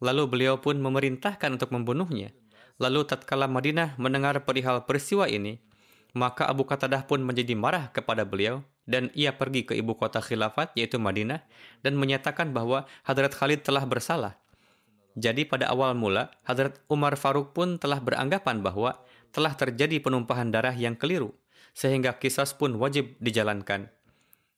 Lalu 0.04 0.24
beliau 0.28 0.60
pun 0.60 0.76
memerintahkan 0.80 1.56
untuk 1.56 1.72
membunuhnya. 1.72 2.36
Lalu 2.76 3.08
tatkala 3.08 3.48
Madinah 3.48 3.96
mendengar 3.96 4.36
perihal 4.44 4.84
peristiwa 4.84 5.32
ini, 5.32 5.64
maka 6.16 6.48
Abu 6.48 6.68
Qatadah 6.68 7.08
pun 7.08 7.24
menjadi 7.24 7.56
marah 7.56 7.92
kepada 7.92 8.28
beliau 8.28 8.64
dan 8.88 9.12
ia 9.16 9.36
pergi 9.36 9.68
ke 9.68 9.74
ibu 9.76 9.96
kota 10.00 10.20
khilafat 10.24 10.72
yaitu 10.76 10.96
Madinah 11.00 11.44
dan 11.84 12.00
menyatakan 12.00 12.52
bahwa 12.56 12.88
Hadrat 13.04 13.36
Khalid 13.36 13.64
telah 13.64 13.84
bersalah. 13.84 14.40
Jadi 15.16 15.48
pada 15.48 15.72
awal 15.72 15.96
mula, 15.96 16.32
Hadrat 16.44 16.84
Umar 16.92 17.16
Faruk 17.16 17.56
pun 17.56 17.80
telah 17.80 18.04
beranggapan 18.04 18.60
bahwa 18.60 19.00
telah 19.32 19.56
terjadi 19.56 20.04
penumpahan 20.04 20.52
darah 20.52 20.76
yang 20.76 21.00
keliru, 21.00 21.32
sehingga 21.72 22.20
kisah 22.20 22.48
pun 22.60 22.76
wajib 22.76 23.16
dijalankan. 23.24 23.95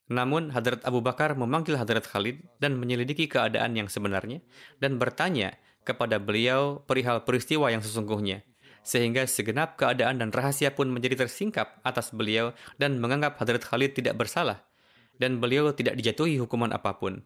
Namun 0.08 0.56
Hadrat 0.56 0.88
Abu 0.88 1.04
Bakar 1.04 1.36
memanggil 1.36 1.76
Hadrat 1.76 2.08
Khalid 2.08 2.40
dan 2.64 2.80
menyelidiki 2.80 3.28
keadaan 3.28 3.76
yang 3.76 3.92
sebenarnya 3.92 4.40
dan 4.80 4.96
bertanya 4.96 5.60
kepada 5.84 6.20
beliau 6.20 6.84
perihal 6.84 7.28
peristiwa 7.28 7.68
yang 7.68 7.84
sesungguhnya. 7.84 8.44
Sehingga 8.88 9.28
segenap 9.28 9.76
keadaan 9.76 10.24
dan 10.24 10.32
rahasia 10.32 10.72
pun 10.72 10.88
menjadi 10.88 11.28
tersingkap 11.28 11.84
atas 11.84 12.16
beliau 12.16 12.56
dan 12.80 13.04
menganggap 13.04 13.36
Hadrat 13.36 13.68
Khalid 13.68 14.00
tidak 14.00 14.16
bersalah. 14.16 14.64
Dan 15.20 15.44
beliau 15.44 15.76
tidak 15.76 16.00
dijatuhi 16.00 16.40
hukuman 16.40 16.72
apa 16.72 16.96
pun. 16.96 17.20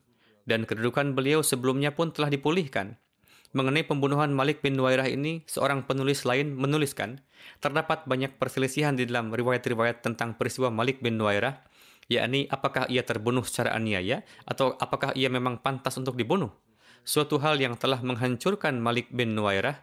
Dan 0.49 0.65
kedudukan 0.65 1.13
beliau 1.13 1.45
sebelumnya 1.45 1.93
pun 1.93 2.09
telah 2.09 2.33
dipulihkan. 2.33 2.97
Mengenai 3.51 3.83
pembunuhan 3.83 4.31
Malik 4.31 4.63
bin 4.63 4.79
Nuwairah 4.79 5.11
ini, 5.11 5.43
seorang 5.43 5.83
penulis 5.83 6.23
lain 6.23 6.55
menuliskan, 6.55 7.19
terdapat 7.59 8.07
banyak 8.07 8.39
perselisihan 8.39 8.95
di 8.95 9.03
dalam 9.03 9.27
riwayat-riwayat 9.35 10.01
tentang 10.07 10.39
peristiwa 10.39 10.71
Malik 10.71 11.03
bin 11.03 11.19
Nuwairah, 11.19 11.59
yakni 12.11 12.43
apakah 12.51 12.91
ia 12.91 13.07
terbunuh 13.07 13.47
secara 13.47 13.71
aniaya 13.71 14.27
atau 14.43 14.75
apakah 14.75 15.15
ia 15.15 15.31
memang 15.31 15.63
pantas 15.63 15.95
untuk 15.95 16.19
dibunuh. 16.19 16.51
Suatu 17.07 17.39
hal 17.39 17.57
yang 17.63 17.79
telah 17.79 18.03
menghancurkan 18.03 18.75
Malik 18.77 19.07
bin 19.15 19.31
Nuwairah 19.33 19.79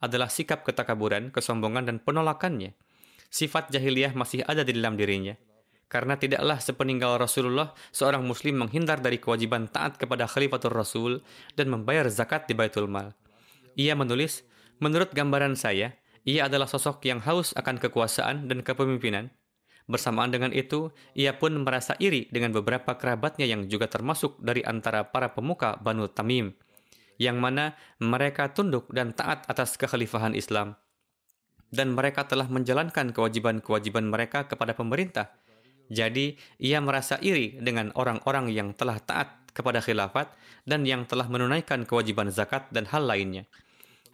adalah 0.00 0.32
sikap 0.32 0.64
ketakaburan, 0.64 1.28
kesombongan, 1.28 1.84
dan 1.84 1.96
penolakannya. 2.00 2.72
Sifat 3.28 3.68
jahiliyah 3.68 4.16
masih 4.16 4.42
ada 4.48 4.64
di 4.64 4.72
dalam 4.72 4.96
dirinya. 4.96 5.36
Karena 5.86 6.18
tidaklah 6.18 6.58
sepeninggal 6.58 7.22
Rasulullah, 7.22 7.70
seorang 7.94 8.26
muslim 8.26 8.58
menghindar 8.58 8.98
dari 8.98 9.22
kewajiban 9.22 9.70
taat 9.70 9.94
kepada 9.94 10.26
Khalifatul 10.26 10.74
Rasul 10.74 11.12
dan 11.54 11.70
membayar 11.70 12.10
zakat 12.10 12.50
di 12.50 12.58
Baitul 12.58 12.90
Mal. 12.90 13.14
Ia 13.78 13.94
menulis, 13.94 14.42
menurut 14.82 15.14
gambaran 15.14 15.54
saya, 15.54 15.94
ia 16.26 16.50
adalah 16.50 16.66
sosok 16.66 17.06
yang 17.06 17.22
haus 17.22 17.54
akan 17.54 17.78
kekuasaan 17.78 18.50
dan 18.50 18.66
kepemimpinan, 18.66 19.30
Bersamaan 19.86 20.34
dengan 20.34 20.50
itu, 20.50 20.90
ia 21.14 21.38
pun 21.38 21.54
merasa 21.62 21.94
iri 22.02 22.26
dengan 22.34 22.50
beberapa 22.50 22.98
kerabatnya 22.98 23.46
yang 23.46 23.70
juga 23.70 23.86
termasuk 23.86 24.34
dari 24.42 24.66
antara 24.66 25.06
para 25.06 25.30
pemuka 25.30 25.78
Banu 25.78 26.10
Tamim, 26.10 26.58
yang 27.22 27.38
mana 27.38 27.78
mereka 28.02 28.50
tunduk 28.50 28.90
dan 28.90 29.14
taat 29.14 29.46
atas 29.46 29.78
kekhalifahan 29.78 30.34
Islam. 30.34 30.74
Dan 31.70 31.94
mereka 31.94 32.26
telah 32.26 32.50
menjalankan 32.50 33.14
kewajiban-kewajiban 33.14 34.10
mereka 34.10 34.50
kepada 34.50 34.74
pemerintah. 34.74 35.30
Jadi, 35.86 36.34
ia 36.58 36.82
merasa 36.82 37.22
iri 37.22 37.62
dengan 37.62 37.94
orang-orang 37.94 38.50
yang 38.50 38.74
telah 38.74 38.98
taat 38.98 39.46
kepada 39.54 39.78
khilafat 39.78 40.34
dan 40.66 40.82
yang 40.82 41.06
telah 41.06 41.30
menunaikan 41.30 41.86
kewajiban 41.86 42.34
zakat 42.34 42.66
dan 42.74 42.90
hal 42.90 43.06
lainnya. 43.06 43.46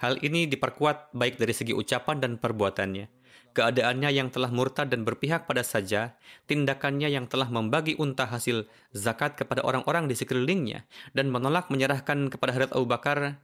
Hal 0.05 0.21
ini 0.21 0.45
diperkuat 0.53 1.17
baik 1.17 1.41
dari 1.41 1.57
segi 1.57 1.73
ucapan 1.73 2.21
dan 2.21 2.33
perbuatannya 2.37 3.22
keadaannya 3.53 4.11
yang 4.13 4.29
telah 4.33 4.49
murtad 4.49 4.89
dan 4.89 5.05
berpihak 5.05 5.45
pada 5.45 5.61
saja, 5.65 6.17
tindakannya 6.51 7.09
yang 7.13 7.29
telah 7.29 7.49
membagi 7.49 7.97
unta 8.01 8.25
hasil 8.25 8.67
zakat 8.97 9.37
kepada 9.37 9.63
orang-orang 9.63 10.09
di 10.09 10.17
sekelilingnya 10.17 10.89
dan 11.13 11.29
menolak 11.29 11.69
menyerahkan 11.69 12.33
kepada 12.33 12.57
Hadrat 12.57 12.73
Abu 12.73 12.89
Bakar 12.89 13.41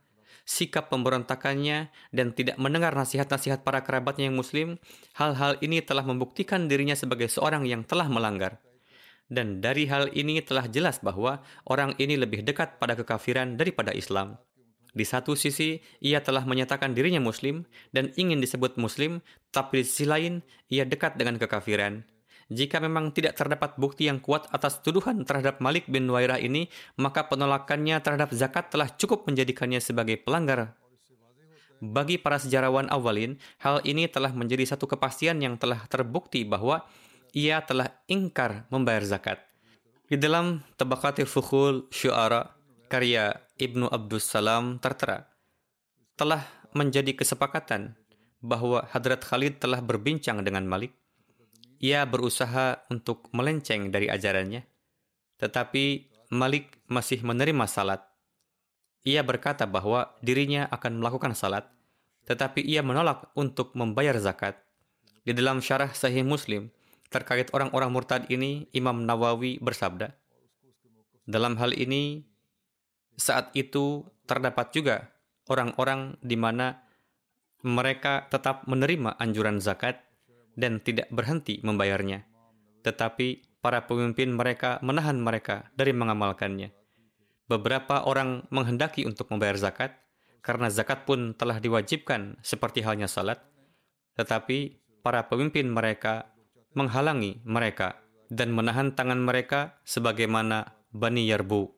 sikap 0.49 0.89
pemberontakannya 0.89 1.93
dan 2.09 2.33
tidak 2.33 2.57
mendengar 2.57 2.97
nasihat-nasihat 2.97 3.61
para 3.69 3.85
kerabatnya 3.85 4.33
yang 4.33 4.41
muslim, 4.41 4.81
hal-hal 5.13 5.61
ini 5.61 5.85
telah 5.85 6.01
membuktikan 6.01 6.73
dirinya 6.73 6.97
sebagai 6.97 7.29
seorang 7.29 7.69
yang 7.69 7.85
telah 7.85 8.09
melanggar. 8.09 8.57
Dan 9.29 9.61
dari 9.61 9.85
hal 9.85 10.09
ini 10.17 10.41
telah 10.41 10.65
jelas 10.73 11.05
bahwa 11.05 11.45
orang 11.69 11.93
ini 12.01 12.17
lebih 12.17 12.49
dekat 12.49 12.81
pada 12.81 12.97
kekafiran 12.97 13.61
daripada 13.61 13.93
Islam. 13.93 14.41
Di 14.99 15.07
satu 15.07 15.39
sisi, 15.39 15.79
ia 16.03 16.19
telah 16.27 16.43
menyatakan 16.43 16.91
dirinya 16.91 17.23
muslim 17.23 17.63
dan 17.95 18.11
ingin 18.19 18.43
disebut 18.43 18.75
muslim, 18.83 19.23
tapi 19.55 19.81
di 19.81 19.85
sisi 19.87 20.11
lain, 20.11 20.43
ia 20.67 20.83
dekat 20.83 21.15
dengan 21.15 21.39
kekafiran. 21.39 22.03
Jika 22.51 22.83
memang 22.83 23.15
tidak 23.15 23.39
terdapat 23.39 23.79
bukti 23.79 24.11
yang 24.11 24.19
kuat 24.19 24.51
atas 24.51 24.83
tuduhan 24.83 25.23
terhadap 25.23 25.63
Malik 25.63 25.87
bin 25.87 26.11
Wairah 26.11 26.43
ini, 26.43 26.67
maka 26.99 27.31
penolakannya 27.31 28.03
terhadap 28.03 28.35
zakat 28.35 28.75
telah 28.75 28.91
cukup 28.91 29.23
menjadikannya 29.31 29.79
sebagai 29.79 30.19
pelanggar. 30.19 30.75
Bagi 31.79 32.19
para 32.19 32.43
sejarawan 32.43 32.91
awalin, 32.91 33.39
hal 33.63 33.79
ini 33.87 34.11
telah 34.11 34.35
menjadi 34.35 34.75
satu 34.75 34.91
kepastian 34.91 35.39
yang 35.39 35.55
telah 35.63 35.87
terbukti 35.87 36.43
bahwa 36.43 36.83
ia 37.31 37.63
telah 37.63 37.95
ingkar 38.11 38.67
membayar 38.75 39.07
zakat. 39.07 39.39
Di 40.11 40.19
dalam 40.19 40.67
Tabakatil 40.75 41.29
Fukhul 41.29 41.87
Syu'ara, 41.95 42.59
karya 42.89 43.37
Ibnu 43.59 43.91
Abdus 43.91 44.31
Salam 44.31 44.79
tertera, 44.79 45.27
telah 46.15 46.47
menjadi 46.71 47.11
kesepakatan 47.11 47.99
bahwa 48.39 48.87
Hadrat 48.87 49.27
Khalid 49.27 49.59
telah 49.59 49.83
berbincang 49.83 50.47
dengan 50.47 50.63
Malik. 50.63 50.95
Ia 51.83 52.07
berusaha 52.07 52.87
untuk 52.87 53.27
melenceng 53.35 53.91
dari 53.91 54.07
ajarannya, 54.07 54.63
tetapi 55.43 56.07
Malik 56.31 56.71
masih 56.87 57.19
menerima 57.27 57.67
salat. 57.67 58.07
Ia 59.03 59.27
berkata 59.27 59.67
bahwa 59.67 60.15
dirinya 60.23 60.71
akan 60.71 61.03
melakukan 61.03 61.35
salat, 61.35 61.67
tetapi 62.31 62.63
ia 62.63 62.87
menolak 62.87 63.27
untuk 63.35 63.75
membayar 63.75 64.15
zakat. 64.23 64.55
Di 65.27 65.35
dalam 65.35 65.59
syarah 65.59 65.91
Sahih 65.91 66.23
Muslim, 66.23 66.71
terkait 67.11 67.51
orang-orang 67.51 67.91
murtad 67.91 68.23
ini, 68.31 68.71
Imam 68.71 69.03
Nawawi 69.03 69.59
bersabda, 69.59 70.15
dalam 71.27 71.59
hal 71.59 71.75
ini, 71.75 72.29
saat 73.19 73.51
itu 73.59 74.07
terdapat 74.25 74.71
juga 74.71 75.11
orang-orang 75.51 76.15
di 76.23 76.39
mana 76.39 76.87
mereka 77.67 78.31
tetap 78.31 78.65
menerima 78.71 79.19
anjuran 79.19 79.59
zakat 79.59 80.07
dan 80.55 80.79
tidak 80.79 81.11
berhenti 81.11 81.59
membayarnya. 81.67 82.23
Tetapi 82.87 83.59
para 83.59 83.85
pemimpin 83.91 84.31
mereka 84.31 84.79
menahan 84.87 85.19
mereka 85.19 85.67
dari 85.75 85.91
mengamalkannya. 85.91 86.71
Beberapa 87.51 88.07
orang 88.07 88.47
menghendaki 88.55 89.09
untuk 89.09 89.33
membayar 89.33 89.57
zakat, 89.59 89.97
karena 90.45 90.71
zakat 90.71 91.09
pun 91.09 91.35
telah 91.35 91.59
diwajibkan 91.59 92.39
seperti 92.45 92.85
halnya 92.85 93.11
salat, 93.11 93.41
tetapi 94.15 94.79
para 95.03 95.27
pemimpin 95.27 95.67
mereka 95.67 96.31
menghalangi 96.77 97.41
mereka 97.43 97.99
dan 98.29 98.53
menahan 98.53 98.93
tangan 98.93 99.19
mereka 99.19 99.81
sebagaimana 99.89 100.77
Bani 100.93 101.25
Yarbu. 101.25 101.78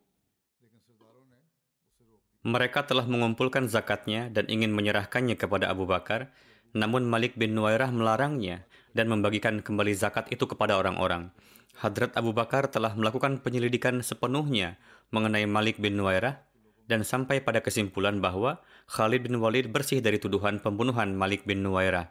Mereka 2.41 2.89
telah 2.89 3.05
mengumpulkan 3.05 3.69
zakatnya 3.69 4.33
dan 4.33 4.49
ingin 4.49 4.73
menyerahkannya 4.73 5.37
kepada 5.37 5.69
Abu 5.69 5.85
Bakar, 5.85 6.33
namun 6.73 7.05
Malik 7.05 7.37
bin 7.37 7.53
Nuwairah 7.53 7.93
melarangnya 7.93 8.65
dan 8.97 9.13
membagikan 9.13 9.61
kembali 9.61 9.93
zakat 9.93 10.33
itu 10.33 10.49
kepada 10.49 10.81
orang-orang. 10.81 11.29
Hadrat 11.77 12.17
Abu 12.17 12.33
Bakar 12.33 12.73
telah 12.73 12.97
melakukan 12.97 13.45
penyelidikan 13.45 14.01
sepenuhnya 14.01 14.81
mengenai 15.13 15.45
Malik 15.45 15.77
bin 15.77 16.01
Nuwairah 16.01 16.41
dan 16.89 17.05
sampai 17.05 17.45
pada 17.45 17.61
kesimpulan 17.61 18.19
bahwa 18.19 18.59
Khalid 18.91 19.29
bin 19.29 19.39
Walid 19.39 19.71
bersih 19.71 20.03
dari 20.03 20.17
tuduhan 20.19 20.59
pembunuhan 20.59 21.15
Malik 21.15 21.47
bin 21.47 21.63
Nuwairah. 21.63 22.11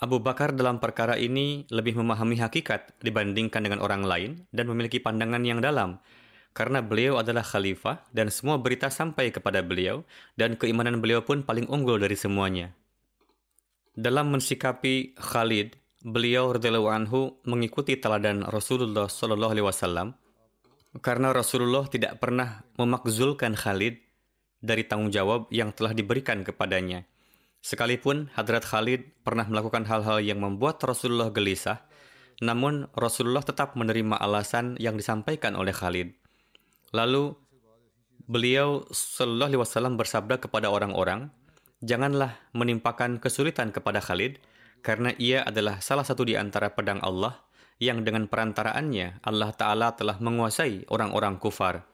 Abu 0.00 0.20
Bakar 0.20 0.56
dalam 0.56 0.80
perkara 0.80 1.14
ini 1.20 1.68
lebih 1.68 1.96
memahami 1.96 2.40
hakikat 2.40 3.00
dibandingkan 3.04 3.60
dengan 3.64 3.80
orang 3.84 4.02
lain 4.02 4.30
dan 4.48 4.68
memiliki 4.68 4.96
pandangan 4.96 5.44
yang 5.44 5.60
dalam 5.60 6.00
karena 6.50 6.82
beliau 6.82 7.22
adalah 7.22 7.46
khalifah 7.46 8.02
dan 8.10 8.28
semua 8.28 8.58
berita 8.58 8.90
sampai 8.90 9.30
kepada 9.30 9.62
beliau 9.62 10.02
dan 10.34 10.58
keimanan 10.58 10.98
beliau 10.98 11.22
pun 11.22 11.46
paling 11.46 11.70
unggul 11.70 11.98
dari 12.02 12.18
semuanya. 12.18 12.74
Dalam 13.94 14.30
mensikapi 14.34 15.18
Khalid, 15.18 15.76
beliau 16.00 16.54
radhiyallahu 16.54 16.88
anhu 16.90 17.20
mengikuti 17.44 17.98
teladan 18.00 18.46
Rasulullah 18.46 19.06
Shallallahu 19.10 19.52
alaihi 19.52 19.66
wasallam 19.66 20.08
karena 20.98 21.30
Rasulullah 21.30 21.86
tidak 21.86 22.18
pernah 22.18 22.66
memakzulkan 22.74 23.54
Khalid 23.54 24.00
dari 24.58 24.82
tanggung 24.84 25.14
jawab 25.14 25.46
yang 25.54 25.70
telah 25.70 25.94
diberikan 25.94 26.42
kepadanya. 26.42 27.06
Sekalipun 27.60 28.32
Hadrat 28.34 28.64
Khalid 28.64 29.20
pernah 29.20 29.44
melakukan 29.44 29.84
hal-hal 29.84 30.24
yang 30.24 30.40
membuat 30.40 30.80
Rasulullah 30.80 31.28
gelisah, 31.28 31.84
namun 32.40 32.88
Rasulullah 32.96 33.44
tetap 33.44 33.76
menerima 33.76 34.16
alasan 34.16 34.80
yang 34.80 34.96
disampaikan 34.96 35.52
oleh 35.54 35.76
Khalid. 35.76 36.19
Lalu 36.90 37.34
beliau 38.26 38.86
Shallallahu 38.90 39.50
Alaihi 39.54 39.62
Wasallam 39.62 39.94
bersabda 39.98 40.42
kepada 40.42 40.70
orang-orang, 40.70 41.30
janganlah 41.82 42.38
menimpakan 42.54 43.22
kesulitan 43.22 43.70
kepada 43.70 44.02
Khalid, 44.02 44.42
karena 44.82 45.14
ia 45.20 45.44
adalah 45.44 45.78
salah 45.78 46.02
satu 46.02 46.24
di 46.26 46.34
antara 46.34 46.72
pedang 46.72 46.98
Allah 47.04 47.46
yang 47.80 48.04
dengan 48.04 48.28
perantaraannya 48.28 49.24
Allah 49.24 49.50
Ta'ala 49.56 49.96
telah 49.96 50.20
menguasai 50.20 50.88
orang-orang 50.92 51.40
kufar. 51.40 51.88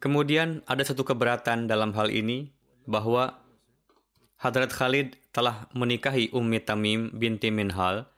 Kemudian 0.00 0.62
ada 0.68 0.84
satu 0.84 1.02
keberatan 1.02 1.66
dalam 1.66 1.92
hal 1.96 2.12
ini 2.12 2.52
bahwa 2.86 3.42
Hadrat 4.36 4.70
Khalid 4.70 5.16
telah 5.32 5.68
menikahi 5.72 6.30
Ummi 6.32 6.60
Tamim 6.60 7.10
binti 7.16 7.48
Minhal 7.48 8.08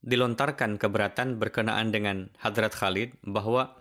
dilontarkan 0.00 0.80
keberatan 0.80 1.36
berkenaan 1.36 1.92
dengan 1.92 2.32
Hadrat 2.40 2.72
Khalid 2.72 3.20
bahwa 3.20 3.76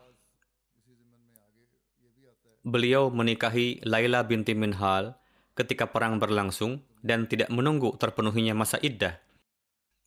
beliau 2.67 3.07
menikahi 3.07 3.79
Laila 3.87 4.27
binti 4.27 4.51
Minhal 4.51 5.15
ketika 5.55 5.87
perang 5.87 6.19
berlangsung 6.19 6.83
dan 6.99 7.27
tidak 7.27 7.47
menunggu 7.51 7.95
terpenuhinya 7.95 8.55
masa 8.55 8.75
iddah. 8.83 9.19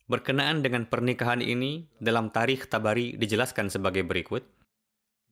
Berkenaan 0.05 0.61
dengan 0.61 0.85
pernikahan 0.85 1.39
ini, 1.39 1.87
dalam 1.97 2.29
tarikh 2.29 2.67
Tabari 2.67 3.15
dijelaskan 3.15 3.71
sebagai 3.71 4.03
berikut. 4.03 4.43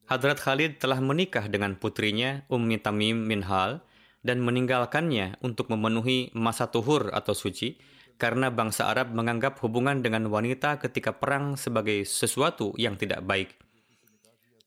Hadrat 0.08 0.42
Khalid 0.42 0.82
telah 0.82 0.98
menikah 0.98 1.46
dengan 1.52 1.78
putrinya 1.78 2.48
Ummi 2.50 2.82
Tamim 2.82 3.28
Minhal 3.28 3.84
dan 4.26 4.42
meninggalkannya 4.42 5.38
untuk 5.46 5.70
memenuhi 5.70 6.34
masa 6.34 6.70
tuhur 6.70 7.14
atau 7.14 7.34
suci 7.34 7.78
karena 8.22 8.54
bangsa 8.54 8.86
Arab 8.86 9.18
menganggap 9.18 9.58
hubungan 9.66 10.06
dengan 10.06 10.30
wanita 10.30 10.78
ketika 10.78 11.18
perang 11.18 11.58
sebagai 11.58 12.06
sesuatu 12.06 12.70
yang 12.78 12.94
tidak 12.94 13.26
baik. 13.26 13.58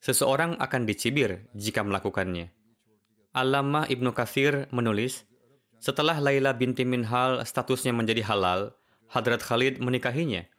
Seseorang 0.03 0.59
akan 0.59 0.83
dicibir 0.83 1.47
jika 1.55 1.87
melakukannya. 1.87 2.51
Allamah 3.31 3.87
Ibnu 3.87 4.11
Kathir 4.11 4.67
menulis, 4.75 5.23
setelah 5.79 6.19
Laila 6.19 6.51
binti 6.51 6.83
Minhal 6.83 7.47
statusnya 7.47 7.95
menjadi 7.95 8.27
halal, 8.27 8.75
Hadrat 9.07 9.47
Khalid 9.47 9.79
menikahinya. 9.79 10.51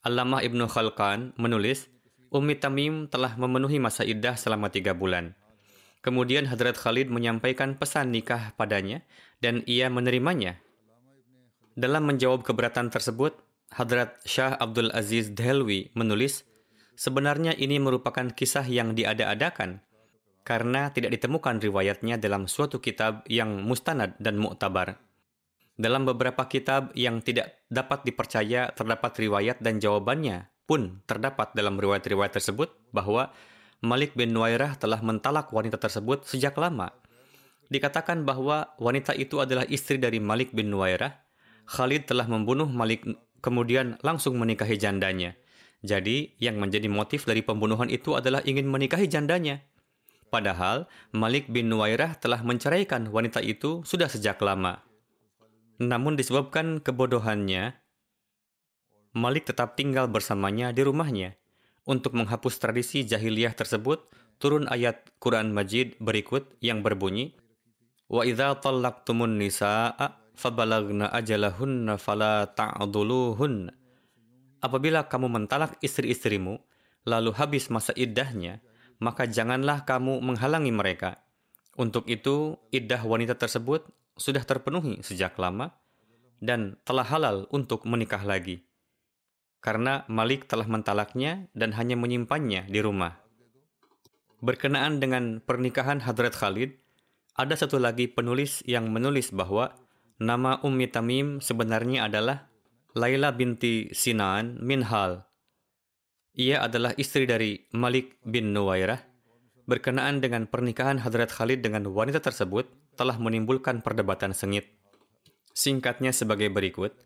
Allamah 0.00 0.40
Ibnu 0.40 0.72
Khalqan 0.72 1.36
menulis, 1.36 1.92
Ummi 2.32 2.56
Tamim 2.56 3.12
telah 3.12 3.36
memenuhi 3.36 3.76
masa 3.76 4.08
iddah 4.08 4.40
selama 4.40 4.72
tiga 4.72 4.96
bulan. 4.96 5.36
Kemudian 6.00 6.48
Hadrat 6.48 6.80
Khalid 6.80 7.12
menyampaikan 7.12 7.76
pesan 7.76 8.08
nikah 8.08 8.56
padanya 8.56 9.04
dan 9.44 9.60
ia 9.68 9.92
menerimanya 9.92 10.64
dalam 11.78 12.10
menjawab 12.10 12.42
keberatan 12.42 12.90
tersebut, 12.90 13.38
Hadrat 13.70 14.18
Shah 14.26 14.58
Abdul 14.58 14.90
Aziz 14.90 15.30
Dehelwi 15.30 15.94
menulis, 15.94 16.42
sebenarnya 16.98 17.54
ini 17.54 17.78
merupakan 17.78 18.26
kisah 18.34 18.66
yang 18.66 18.98
diada-adakan 18.98 19.86
karena 20.42 20.90
tidak 20.90 21.14
ditemukan 21.14 21.62
riwayatnya 21.62 22.18
dalam 22.18 22.50
suatu 22.50 22.82
kitab 22.82 23.22
yang 23.30 23.62
mustanad 23.62 24.18
dan 24.18 24.42
muktabar. 24.42 24.98
Dalam 25.78 26.02
beberapa 26.02 26.50
kitab 26.50 26.90
yang 26.98 27.22
tidak 27.22 27.62
dapat 27.70 28.02
dipercaya 28.02 28.74
terdapat 28.74 29.14
riwayat 29.14 29.62
dan 29.62 29.78
jawabannya 29.78 30.50
pun 30.66 31.06
terdapat 31.06 31.54
dalam 31.54 31.78
riwayat-riwayat 31.78 32.34
tersebut 32.34 32.74
bahwa 32.90 33.30
Malik 33.78 34.18
bin 34.18 34.34
Nuairah 34.34 34.74
telah 34.74 34.98
mentalak 34.98 35.54
wanita 35.54 35.78
tersebut 35.78 36.26
sejak 36.26 36.58
lama. 36.58 36.90
Dikatakan 37.70 38.26
bahwa 38.26 38.74
wanita 38.82 39.14
itu 39.14 39.38
adalah 39.38 39.62
istri 39.70 40.02
dari 40.02 40.18
Malik 40.18 40.50
bin 40.50 40.74
Nuairah 40.74 41.27
Khalid 41.67 42.05
telah 42.09 42.27
membunuh 42.27 42.67
Malik 42.67 43.07
kemudian 43.43 43.99
langsung 44.03 44.39
menikahi 44.39 44.79
jandanya. 44.79 45.35
Jadi, 45.83 46.39
yang 46.39 46.63
menjadi 46.63 46.87
motif 46.87 47.27
dari 47.27 47.43
pembunuhan 47.43 47.91
itu 47.91 48.15
adalah 48.15 48.39
ingin 48.47 48.71
menikahi 48.71 49.11
jandanya. 49.11 49.59
Padahal, 50.31 50.87
Malik 51.11 51.51
bin 51.51 51.67
Nuwairah 51.67 52.17
telah 52.17 52.39
menceraikan 52.39 53.11
wanita 53.11 53.43
itu 53.43 53.83
sudah 53.83 54.07
sejak 54.07 54.39
lama. 54.39 54.79
Namun 55.83 56.15
disebabkan 56.15 56.79
kebodohannya, 56.79 57.75
Malik 59.13 59.45
tetap 59.45 59.77
tinggal 59.77 60.09
bersamanya 60.09 60.73
di 60.73 60.81
rumahnya. 60.81 61.37
Untuk 61.83 62.15
menghapus 62.15 62.57
tradisi 62.57 63.03
jahiliyah 63.03 63.53
tersebut, 63.53 64.07
turun 64.39 64.65
ayat 64.71 65.11
Quran 65.19 65.51
Majid 65.51 65.99
berikut 65.99 66.49
yang 66.63 66.81
berbunyi, 66.81 67.35
وَإِذَا 68.09 68.63
طَلَّقْتُمُ 68.63 69.17
النِّسَاءَ 69.19 69.97
fabalagna 70.38 71.10
ajalahunna 71.10 71.98
fala 71.98 72.46
ta'duluhun. 72.46 73.74
Apabila 74.62 75.10
kamu 75.10 75.26
mentalak 75.26 75.74
istri-istrimu, 75.82 76.62
lalu 77.02 77.34
habis 77.34 77.66
masa 77.74 77.90
iddahnya, 77.98 78.62
maka 79.02 79.26
janganlah 79.26 79.82
kamu 79.82 80.22
menghalangi 80.22 80.70
mereka. 80.70 81.18
Untuk 81.74 82.06
itu, 82.06 82.58
iddah 82.70 83.02
wanita 83.02 83.34
tersebut 83.34 83.86
sudah 84.18 84.42
terpenuhi 84.42 85.02
sejak 85.02 85.38
lama 85.38 85.74
dan 86.42 86.78
telah 86.82 87.06
halal 87.06 87.46
untuk 87.50 87.86
menikah 87.86 88.22
lagi. 88.22 88.62
Karena 89.58 90.06
Malik 90.06 90.46
telah 90.46 90.70
mentalaknya 90.70 91.50
dan 91.54 91.74
hanya 91.74 91.98
menyimpannya 91.98 92.70
di 92.70 92.78
rumah. 92.78 93.18
Berkenaan 94.38 95.02
dengan 95.02 95.42
pernikahan 95.42 95.98
Hadrat 95.98 96.34
Khalid, 96.34 96.78
ada 97.34 97.54
satu 97.58 97.78
lagi 97.78 98.06
penulis 98.06 98.62
yang 98.66 98.90
menulis 98.90 99.34
bahwa 99.34 99.74
Nama 100.18 100.58
Ummi 100.66 100.90
Tamim 100.90 101.38
sebenarnya 101.38 102.10
adalah 102.10 102.50
Laila 102.98 103.30
binti 103.30 103.86
Sinan 103.94 104.58
Minhal. 104.58 105.22
Ia 106.34 106.66
adalah 106.66 106.90
istri 106.98 107.22
dari 107.22 107.70
Malik 107.70 108.18
bin 108.26 108.50
Nuwairah. 108.50 108.98
Berkenaan 109.70 110.18
dengan 110.18 110.50
pernikahan 110.50 110.98
Hadrat 110.98 111.30
Khalid 111.30 111.62
dengan 111.62 111.86
wanita 111.86 112.18
tersebut 112.18 112.66
telah 112.98 113.14
menimbulkan 113.14 113.78
perdebatan 113.78 114.34
sengit. 114.34 114.66
Singkatnya 115.54 116.10
sebagai 116.10 116.50
berikut. 116.50 116.98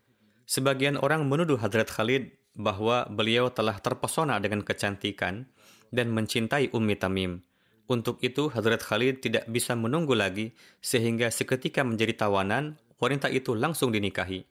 Sebagian 0.49 0.97
orang 0.97 1.29
menuduh 1.29 1.61
Hadrat 1.61 1.93
Khalid 1.93 2.33
bahwa 2.57 3.05
beliau 3.13 3.53
telah 3.53 3.77
terpesona 3.77 4.41
dengan 4.41 4.65
kecantikan 4.65 5.45
dan 5.93 6.09
mencintai 6.09 6.73
Ummi 6.73 6.97
Tamim. 6.97 7.45
Untuk 7.85 8.17
itu, 8.25 8.49
Hadrat 8.49 8.81
Khalid 8.81 9.21
tidak 9.21 9.45
bisa 9.45 9.77
menunggu 9.77 10.17
lagi 10.17 10.57
sehingga 10.81 11.29
seketika 11.29 11.85
menjadi 11.85 12.25
tawanan 12.25 12.81
wanita 12.99 13.29
itu 13.29 13.53
langsung 13.57 13.93
dinikahi. 13.93 14.43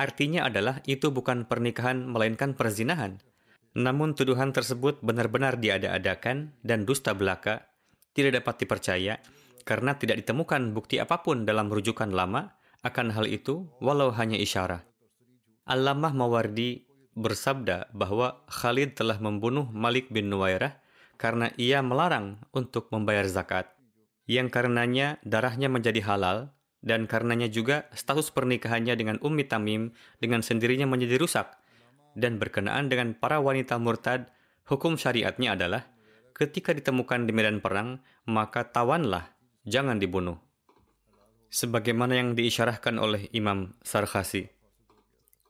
Artinya 0.00 0.48
adalah 0.48 0.80
itu 0.88 1.12
bukan 1.12 1.44
pernikahan 1.44 2.08
melainkan 2.08 2.56
perzinahan. 2.56 3.20
Namun 3.76 4.18
tuduhan 4.18 4.50
tersebut 4.50 4.98
benar-benar 5.04 5.60
diada-adakan 5.60 6.56
dan 6.66 6.82
dusta 6.88 7.14
belaka, 7.14 7.70
tidak 8.16 8.42
dapat 8.42 8.66
dipercaya 8.66 9.14
karena 9.62 9.94
tidak 9.94 10.24
ditemukan 10.24 10.74
bukti 10.74 10.98
apa 10.98 11.22
pun 11.22 11.46
dalam 11.46 11.70
rujukan 11.70 12.10
lama 12.10 12.56
akan 12.82 13.12
hal 13.12 13.28
itu 13.28 13.68
walau 13.78 14.10
hanya 14.10 14.40
isyarat. 14.40 14.82
Allamah 15.68 16.10
Mawardi 16.16 16.88
bersabda 17.14 17.92
bahwa 17.94 18.42
Khalid 18.48 18.96
telah 18.98 19.20
membunuh 19.20 19.68
Malik 19.70 20.08
bin 20.10 20.32
Nuwairah 20.32 20.80
karena 21.20 21.52
ia 21.60 21.84
melarang 21.84 22.40
untuk 22.56 22.88
membayar 22.90 23.28
zakat. 23.28 23.70
yang 24.30 24.46
karenanya 24.46 25.18
darahnya 25.26 25.66
menjadi 25.66 26.06
halal 26.06 26.54
dan 26.80 27.04
karenanya 27.04 27.48
juga 27.52 27.88
status 27.92 28.32
pernikahannya 28.32 28.96
dengan 28.96 29.16
Ummi 29.20 29.44
Tamim 29.48 29.92
dengan 30.20 30.40
sendirinya 30.40 30.88
menjadi 30.88 31.20
rusak. 31.20 31.56
Dan 32.16 32.42
berkenaan 32.42 32.90
dengan 32.90 33.14
para 33.14 33.38
wanita 33.38 33.78
murtad 33.78 34.32
hukum 34.66 34.98
syariatnya 34.98 35.54
adalah 35.54 35.86
ketika 36.34 36.74
ditemukan 36.74 37.28
di 37.28 37.32
medan 37.36 37.62
perang 37.62 38.02
maka 38.26 38.66
tawanlah 38.66 39.30
jangan 39.62 40.02
dibunuh. 40.02 40.40
Sebagaimana 41.50 42.18
yang 42.18 42.34
diisyarahkan 42.34 42.98
oleh 42.98 43.30
Imam 43.34 43.74
Sarkhasi 43.82 44.60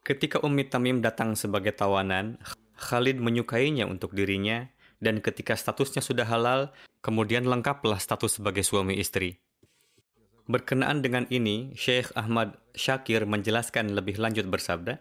ketika 0.00 0.40
Ummi 0.40 0.66
Tamim 0.68 1.04
datang 1.04 1.36
sebagai 1.36 1.76
tawanan 1.76 2.40
Khalid 2.80 3.20
menyukainya 3.20 3.84
untuk 3.84 4.16
dirinya 4.16 4.68
dan 5.00 5.20
ketika 5.20 5.56
statusnya 5.56 6.04
sudah 6.04 6.28
halal, 6.28 6.72
kemudian 7.00 7.48
lengkaplah 7.48 7.96
status 7.96 8.40
sebagai 8.40 8.64
suami 8.64 9.00
istri. 9.00 9.40
Berkenaan 10.50 10.98
dengan 10.98 11.30
ini, 11.30 11.70
Syekh 11.78 12.10
Ahmad 12.18 12.58
Syakir 12.74 13.22
menjelaskan 13.22 13.94
lebih 13.94 14.18
lanjut 14.18 14.50
bersabda, 14.50 14.98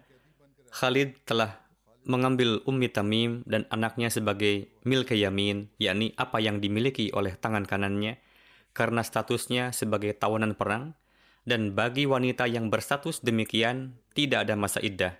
Khalid 0.70 1.26
telah 1.26 1.58
mengambil 2.06 2.62
Ummi 2.70 2.86
Tamim 2.86 3.42
dan 3.50 3.66
anaknya 3.74 4.14
sebagai 4.14 4.70
milke 4.86 5.18
yamin, 5.18 5.66
yakni 5.82 6.14
apa 6.14 6.38
yang 6.38 6.62
dimiliki 6.62 7.10
oleh 7.10 7.34
tangan 7.34 7.66
kanannya, 7.66 8.22
karena 8.70 9.02
statusnya 9.02 9.74
sebagai 9.74 10.14
tawanan 10.14 10.54
perang, 10.54 10.94
dan 11.42 11.74
bagi 11.74 12.06
wanita 12.06 12.46
yang 12.46 12.70
berstatus 12.70 13.18
demikian, 13.18 13.98
tidak 14.14 14.46
ada 14.46 14.54
masa 14.54 14.78
iddah. 14.78 15.18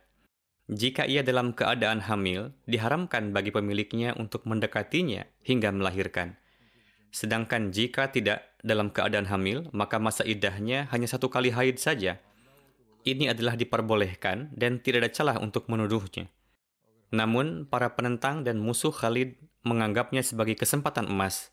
Jika 0.70 1.10
ia 1.10 1.26
dalam 1.26 1.58
keadaan 1.58 2.06
hamil, 2.06 2.54
diharamkan 2.70 3.34
bagi 3.34 3.50
pemiliknya 3.50 4.14
untuk 4.14 4.46
mendekatinya 4.46 5.26
hingga 5.42 5.74
melahirkan. 5.74 6.38
Sedangkan 7.10 7.74
jika 7.74 8.10
tidak 8.14 8.54
dalam 8.62 8.90
keadaan 8.94 9.26
hamil, 9.26 9.66
maka 9.74 9.98
masa 9.98 10.22
iddahnya 10.22 10.86
hanya 10.94 11.10
satu 11.10 11.26
kali 11.26 11.50
haid 11.50 11.82
saja. 11.82 12.22
Ini 13.02 13.32
adalah 13.34 13.58
diperbolehkan 13.58 14.54
dan 14.54 14.78
tidak 14.78 15.06
ada 15.06 15.10
celah 15.10 15.36
untuk 15.42 15.66
menuduhnya. 15.66 16.30
Namun, 17.10 17.66
para 17.66 17.98
penentang 17.98 18.46
dan 18.46 18.62
musuh 18.62 18.94
Khalid 18.94 19.34
menganggapnya 19.66 20.22
sebagai 20.22 20.54
kesempatan 20.54 21.10
emas. 21.10 21.50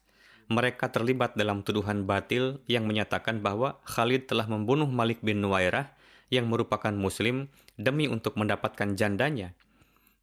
Mereka 0.47 0.93
terlibat 0.93 1.36
dalam 1.36 1.66
tuduhan 1.66 2.08
batil 2.08 2.64
yang 2.70 2.88
menyatakan 2.88 3.43
bahwa 3.43 3.82
Khalid 3.84 4.32
telah 4.32 4.47
membunuh 4.47 4.88
Malik 4.88 5.20
bin 5.20 5.43
Nuwairah 5.43 5.91
yang 6.32 6.47
merupakan 6.47 6.91
muslim 6.91 7.51
demi 7.76 8.08
untuk 8.08 8.36
mendapatkan 8.39 8.95
jandanya. 8.95 9.55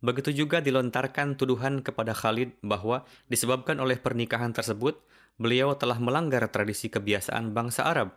Begitu 0.05 0.45
juga 0.45 0.61
dilontarkan 0.61 1.41
tuduhan 1.41 1.81
kepada 1.81 2.13
Khalid 2.13 2.61
bahwa 2.61 3.09
disebabkan 3.33 3.81
oleh 3.81 3.97
pernikahan 3.97 4.53
tersebut, 4.53 5.01
beliau 5.41 5.73
telah 5.81 5.97
melanggar 5.97 6.45
tradisi 6.53 6.93
kebiasaan 6.93 7.57
bangsa 7.57 7.89
Arab. 7.89 8.13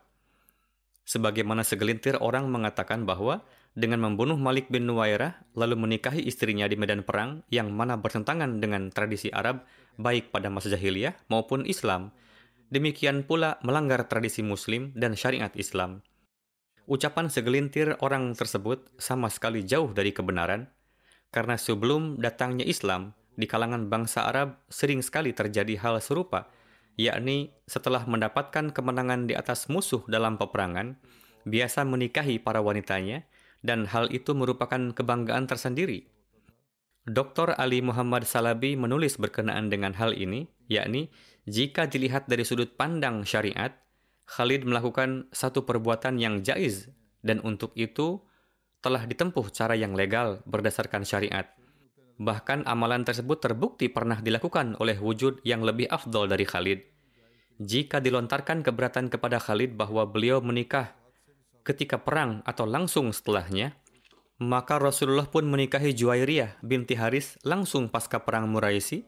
Sebagaimana 1.08 1.64
segelintir 1.64 2.20
orang 2.20 2.52
mengatakan 2.52 3.08
bahwa 3.08 3.48
dengan 3.72 4.04
membunuh 4.04 4.36
Malik 4.36 4.68
bin 4.68 4.84
Nuwairah 4.84 5.40
lalu 5.56 5.80
menikahi 5.80 6.28
istrinya 6.28 6.68
di 6.68 6.76
medan 6.76 7.08
perang 7.08 7.48
yang 7.48 7.72
mana 7.72 7.96
bertentangan 7.96 8.60
dengan 8.60 8.92
tradisi 8.92 9.32
Arab 9.32 9.64
baik 9.96 10.36
pada 10.36 10.52
masa 10.52 10.68
jahiliyah 10.68 11.16
maupun 11.32 11.64
Islam. 11.64 12.12
Demikian 12.68 13.24
pula 13.24 13.64
melanggar 13.64 14.12
tradisi 14.12 14.44
Muslim 14.44 14.92
dan 14.92 15.16
syariat 15.16 15.56
Islam. 15.56 16.04
Ucapan 16.84 17.32
segelintir 17.32 17.96
orang 18.04 18.36
tersebut 18.36 18.92
sama 19.00 19.32
sekali 19.32 19.64
jauh 19.64 19.96
dari 19.96 20.12
kebenaran, 20.12 20.68
karena 21.32 21.60
sebelum 21.60 22.20
datangnya 22.20 22.64
Islam, 22.64 23.18
di 23.38 23.46
kalangan 23.46 23.88
bangsa 23.88 24.26
Arab 24.26 24.58
sering 24.68 25.06
sekali 25.06 25.32
terjadi 25.32 25.78
hal 25.78 26.02
serupa, 26.02 26.50
yakni 26.98 27.54
setelah 27.70 28.04
mendapatkan 28.10 28.74
kemenangan 28.74 29.30
di 29.30 29.38
atas 29.38 29.70
musuh 29.70 30.02
dalam 30.10 30.42
peperangan, 30.42 30.98
biasa 31.46 31.86
menikahi 31.86 32.42
para 32.42 32.60
wanitanya, 32.60 33.24
dan 33.62 33.86
hal 33.86 34.10
itu 34.10 34.34
merupakan 34.34 34.92
kebanggaan 34.92 35.46
tersendiri. 35.46 36.10
Dr. 37.08 37.56
Ali 37.56 37.80
Muhammad 37.80 38.28
Salabi 38.28 38.76
menulis 38.76 39.16
berkenaan 39.16 39.72
dengan 39.72 39.96
hal 39.96 40.12
ini, 40.12 40.52
yakni 40.68 41.08
jika 41.48 41.88
dilihat 41.88 42.28
dari 42.28 42.44
sudut 42.44 42.76
pandang 42.76 43.24
syariat, 43.24 43.72
Khalid 44.28 44.68
melakukan 44.68 45.32
satu 45.32 45.64
perbuatan 45.64 46.20
yang 46.20 46.44
jaiz 46.44 46.92
dan 47.24 47.40
untuk 47.48 47.72
itu 47.80 48.27
telah 48.82 49.04
ditempuh 49.06 49.50
cara 49.52 49.74
yang 49.74 49.98
legal 49.98 50.42
berdasarkan 50.46 51.04
syariat. 51.04 51.50
Bahkan 52.18 52.66
amalan 52.66 53.06
tersebut 53.06 53.38
terbukti 53.38 53.90
pernah 53.94 54.18
dilakukan 54.18 54.78
oleh 54.82 54.98
wujud 54.98 55.42
yang 55.46 55.62
lebih 55.62 55.86
afdol 55.90 56.26
dari 56.26 56.46
Khalid. 56.46 56.80
Jika 57.58 58.02
dilontarkan 58.02 58.62
keberatan 58.62 59.10
kepada 59.10 59.42
Khalid 59.42 59.78
bahwa 59.78 60.06
beliau 60.06 60.42
menikah 60.42 60.94
ketika 61.66 62.02
perang 62.02 62.42
atau 62.46 62.66
langsung 62.70 63.14
setelahnya, 63.14 63.78
maka 64.38 64.78
Rasulullah 64.78 65.26
pun 65.26 65.50
menikahi 65.50 65.98
Juwairiyah 65.98 66.62
binti 66.62 66.94
Haris 66.94 67.42
langsung 67.42 67.90
pasca 67.90 68.22
perang 68.22 68.46
Muraisi, 68.46 69.06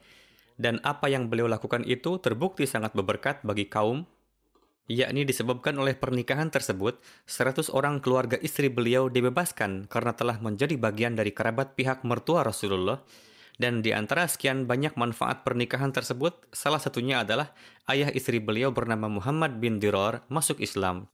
dan 0.59 0.81
apa 0.83 1.07
yang 1.07 1.31
beliau 1.31 1.47
lakukan 1.47 1.85
itu 1.87 2.19
terbukti 2.19 2.65
sangat 2.67 2.91
berberkat 2.91 3.45
bagi 3.47 3.69
kaum 3.71 4.03
yakni 4.89 5.21
disebabkan 5.21 5.77
oleh 5.77 5.93
pernikahan 5.93 6.49
tersebut, 6.49 6.97
100 7.29 7.69
orang 7.69 8.01
keluarga 8.01 8.41
istri 8.41 8.73
beliau 8.73 9.05
dibebaskan 9.05 9.85
karena 9.85 10.17
telah 10.17 10.41
menjadi 10.41 10.73
bagian 10.81 11.13
dari 11.13 11.29
kerabat 11.29 11.77
pihak 11.77 12.01
mertua 12.01 12.41
Rasulullah, 12.41 13.05
dan 13.61 13.85
di 13.85 13.93
antara 13.93 14.25
sekian 14.25 14.65
banyak 14.65 14.97
manfaat 14.97 15.45
pernikahan 15.45 15.93
tersebut, 15.93 16.49
salah 16.49 16.81
satunya 16.81 17.21
adalah 17.21 17.53
ayah 17.85 18.09
istri 18.09 18.41
beliau 18.41 18.73
bernama 18.73 19.05
Muhammad 19.05 19.61
bin 19.61 19.77
Dirar 19.77 20.25
masuk 20.25 20.57
Islam. 20.57 21.05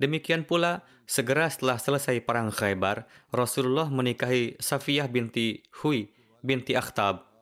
Demikian 0.00 0.48
pula, 0.48 0.82
segera 1.04 1.46
setelah 1.52 1.76
selesai 1.76 2.24
perang 2.24 2.48
Khaybar, 2.48 3.04
Rasulullah 3.30 3.86
menikahi 3.92 4.56
Safiyah 4.56 5.06
binti 5.12 5.60
Hui 5.84 6.08
binti 6.44 6.76
Akhtab 6.76 7.33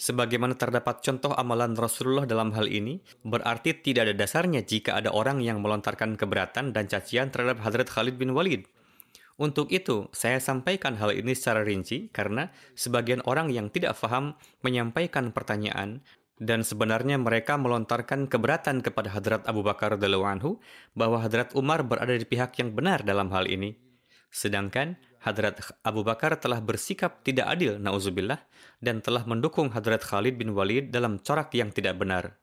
Sebagaimana 0.00 0.56
terdapat 0.56 1.04
contoh 1.04 1.36
amalan 1.36 1.76
Rasulullah 1.76 2.24
dalam 2.24 2.56
hal 2.56 2.72
ini, 2.72 3.04
berarti 3.20 3.76
tidak 3.84 4.08
ada 4.08 4.14
dasarnya 4.16 4.64
jika 4.64 4.96
ada 4.96 5.12
orang 5.12 5.44
yang 5.44 5.60
melontarkan 5.60 6.16
keberatan 6.16 6.72
dan 6.72 6.88
cacian 6.88 7.28
terhadap 7.28 7.60
Hadrat 7.60 7.92
Khalid 7.92 8.16
bin 8.16 8.32
Walid. 8.32 8.64
Untuk 9.36 9.68
itu, 9.68 10.08
saya 10.16 10.40
sampaikan 10.40 10.96
hal 10.96 11.12
ini 11.12 11.36
secara 11.36 11.60
rinci 11.60 12.08
karena 12.16 12.48
sebagian 12.72 13.20
orang 13.28 13.52
yang 13.52 13.68
tidak 13.68 13.92
faham 13.92 14.40
menyampaikan 14.64 15.36
pertanyaan 15.36 16.00
dan 16.40 16.64
sebenarnya 16.64 17.20
mereka 17.20 17.60
melontarkan 17.60 18.24
keberatan 18.24 18.80
kepada 18.80 19.12
Hadrat 19.12 19.44
Abu 19.44 19.60
Bakar 19.60 20.00
anhu 20.00 20.64
bahwa 20.96 21.20
Hadrat 21.20 21.52
Umar 21.52 21.84
berada 21.84 22.16
di 22.16 22.24
pihak 22.24 22.56
yang 22.56 22.72
benar 22.72 23.04
dalam 23.04 23.28
hal 23.36 23.44
ini. 23.44 23.76
Sedangkan 24.32 24.96
Hadrat 25.20 25.60
Abu 25.84 26.00
Bakar 26.00 26.40
telah 26.40 26.64
bersikap 26.64 27.20
tidak 27.20 27.52
adil, 27.52 27.76
na'udzubillah, 27.76 28.40
dan 28.80 29.04
telah 29.04 29.28
mendukung 29.28 29.68
Hadrat 29.68 30.00
Khalid 30.00 30.40
bin 30.40 30.56
Walid 30.56 30.88
dalam 30.88 31.20
corak 31.20 31.52
yang 31.52 31.68
tidak 31.68 32.00
benar. 32.00 32.40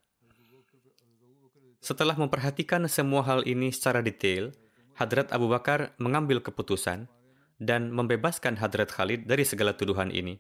Setelah 1.82 2.14
memperhatikan 2.14 2.86
semua 2.86 3.26
hal 3.26 3.42
ini 3.50 3.74
secara 3.74 4.06
detail, 4.06 4.54
Hadrat 4.94 5.34
Abu 5.34 5.50
Bakar 5.50 5.98
mengambil 5.98 6.38
keputusan 6.42 7.10
dan 7.58 7.90
membebaskan 7.90 8.58
Hadrat 8.62 8.94
Khalid 8.94 9.26
dari 9.26 9.42
segala 9.42 9.74
tuduhan 9.74 10.14
ini. 10.14 10.38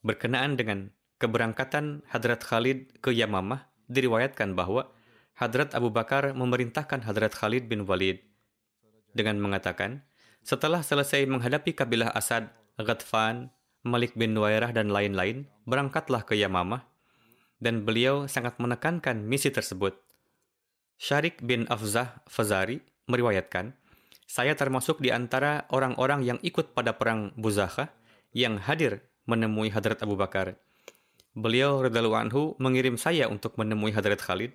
Berkenaan 0.00 0.56
dengan 0.56 0.88
keberangkatan 1.20 2.08
Hadrat 2.08 2.40
Khalid 2.44 3.00
ke 3.04 3.12
Yamamah, 3.12 3.68
diriwayatkan 3.92 4.56
bahwa 4.56 4.88
Hadrat 5.36 5.76
Abu 5.76 5.92
Bakar 5.92 6.32
memerintahkan 6.32 7.04
Hadrat 7.04 7.36
Khalid 7.36 7.68
bin 7.68 7.84
Walid 7.84 8.24
dengan 9.12 9.36
mengatakan, 9.40 10.04
setelah 10.42 10.82
selesai 10.82 11.26
menghadapi 11.26 11.74
kabilah 11.74 12.10
Asad, 12.14 12.50
Ghatfan, 12.78 13.50
Malik 13.82 14.14
bin 14.14 14.34
Nuwairah 14.34 14.70
dan 14.74 14.90
lain-lain, 14.90 15.46
berangkatlah 15.66 16.22
ke 16.22 16.38
Yamamah, 16.38 16.86
dan 17.62 17.86
beliau 17.86 18.26
sangat 18.26 18.58
menekankan 18.58 19.22
misi 19.22 19.50
tersebut. 19.54 19.94
Syarik 20.98 21.42
bin 21.42 21.66
Afzah 21.66 22.22
Fazari 22.30 22.82
meriwayatkan, 23.10 23.74
saya 24.26 24.54
termasuk 24.54 25.02
di 25.02 25.10
antara 25.10 25.66
orang-orang 25.70 26.22
yang 26.22 26.38
ikut 26.46 26.74
pada 26.74 26.94
perang 26.94 27.34
Buzakha 27.34 27.90
yang 28.34 28.58
hadir 28.58 29.02
menemui 29.26 29.70
Hadrat 29.70 30.02
Abu 30.02 30.18
Bakar. 30.18 30.58
Beliau 31.32 31.82
radhiyallahu 31.82 32.18
anhu 32.18 32.42
mengirim 32.58 32.98
saya 32.98 33.28
untuk 33.28 33.58
menemui 33.58 33.92
Hadrat 33.94 34.20
Khalid. 34.22 34.52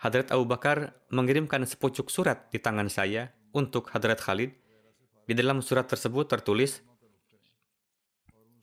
Hadrat 0.00 0.32
Abu 0.32 0.48
Bakar 0.48 0.96
mengirimkan 1.12 1.66
sepucuk 1.68 2.08
surat 2.08 2.48
di 2.48 2.58
tangan 2.62 2.88
saya 2.88 3.34
untuk 3.52 3.92
Hadrat 3.92 4.22
Khalid 4.22 4.56
di 5.26 5.34
dalam 5.36 5.60
surat 5.64 5.88
tersebut 5.88 6.28
tertulis, 6.28 6.80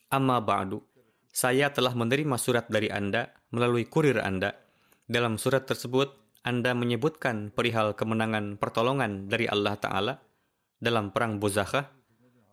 Amma 0.08 0.40
ba'du, 0.40 0.80
saya 1.28 1.68
telah 1.70 1.92
menerima 1.92 2.40
surat 2.40 2.72
dari 2.72 2.88
Anda 2.88 3.28
melalui 3.52 3.84
kurir 3.86 4.24
Anda. 4.24 4.56
Dalam 5.04 5.36
surat 5.36 5.68
tersebut, 5.68 6.16
Anda 6.48 6.72
menyebutkan 6.72 7.52
perihal 7.52 7.92
kemenangan 7.92 8.56
pertolongan 8.56 9.28
dari 9.28 9.52
Allah 9.52 9.76
Ta'ala 9.76 10.14
dalam 10.80 11.12
perang 11.12 11.44
Buzakhah 11.44 11.92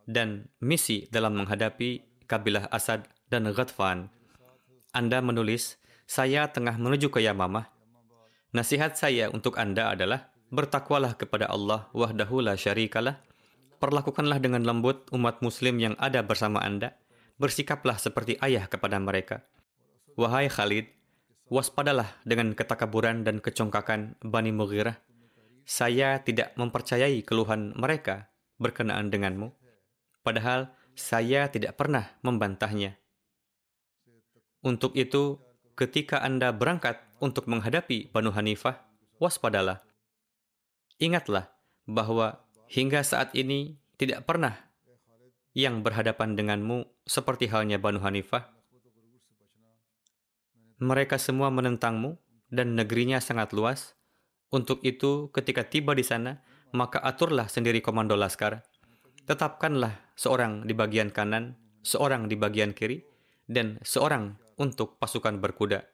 dan 0.04 0.50
misi 0.60 1.06
dalam 1.08 1.38
menghadapi 1.38 2.24
kabilah 2.26 2.68
Asad 2.74 3.08
dan 3.30 3.48
Ghatfan. 3.48 4.10
Anda 4.92 5.22
menulis, 5.24 5.80
saya 6.04 6.50
tengah 6.52 6.76
menuju 6.76 7.08
ke 7.08 7.24
Yamamah. 7.24 7.70
Nasihat 8.54 8.94
saya 8.94 9.32
untuk 9.32 9.58
Anda 9.58 9.96
adalah 9.96 10.30
bertakwalah 10.54 11.18
kepada 11.18 11.50
Allah 11.50 11.90
wahdahu 11.90 12.44
la 12.44 12.54
syarikalah. 12.54 13.18
Perlakukanlah 13.78 14.40
dengan 14.40 14.62
lembut 14.64 15.10
umat 15.12 15.42
muslim 15.44 15.76
yang 15.80 15.94
ada 16.00 16.22
bersama 16.24 16.62
Anda. 16.62 16.96
Bersikaplah 17.36 17.98
seperti 17.98 18.38
ayah 18.40 18.70
kepada 18.70 18.96
mereka. 19.02 19.42
Wahai 20.14 20.46
Khalid, 20.46 20.86
waspadalah 21.50 22.14
dengan 22.22 22.54
ketakaburan 22.54 23.26
dan 23.26 23.42
kecongkakan 23.42 24.18
Bani 24.22 24.54
Mughirah. 24.54 24.96
Saya 25.64 26.20
tidak 26.22 26.54
mempercayai 26.54 27.24
keluhan 27.24 27.74
mereka 27.74 28.30
berkenaan 28.60 29.10
denganmu. 29.10 29.50
Padahal 30.22 30.70
saya 30.94 31.50
tidak 31.50 31.74
pernah 31.74 32.14
membantahnya. 32.22 32.96
Untuk 34.64 34.96
itu, 34.96 35.42
ketika 35.76 36.22
Anda 36.22 36.54
berangkat 36.54 37.02
untuk 37.20 37.50
menghadapi 37.50 38.14
Banu 38.14 38.32
Hanifah, 38.32 38.80
waspadalah. 39.18 39.84
Ingatlah 41.02 41.50
bahwa 41.84 42.43
hingga 42.68 43.04
saat 43.04 43.32
ini 43.36 43.76
tidak 43.96 44.26
pernah 44.26 44.56
yang 45.54 45.86
berhadapan 45.86 46.34
denganmu 46.34 46.84
seperti 47.06 47.46
halnya 47.46 47.78
Banu 47.78 48.02
Hanifah. 48.02 48.50
Mereka 50.82 51.16
semua 51.22 51.54
menentangmu 51.54 52.18
dan 52.50 52.74
negerinya 52.74 53.22
sangat 53.22 53.54
luas. 53.54 53.94
Untuk 54.50 54.82
itu, 54.82 55.30
ketika 55.30 55.66
tiba 55.66 55.94
di 55.94 56.02
sana, 56.02 56.42
maka 56.74 56.98
aturlah 56.98 57.46
sendiri 57.46 57.78
komando 57.78 58.18
laskar. 58.18 58.66
Tetapkanlah 59.24 60.12
seorang 60.18 60.66
di 60.66 60.74
bagian 60.74 61.14
kanan, 61.14 61.54
seorang 61.86 62.26
di 62.26 62.34
bagian 62.34 62.74
kiri, 62.74 63.00
dan 63.46 63.78
seorang 63.86 64.36
untuk 64.58 64.98
pasukan 64.98 65.38
berkuda. 65.38 65.86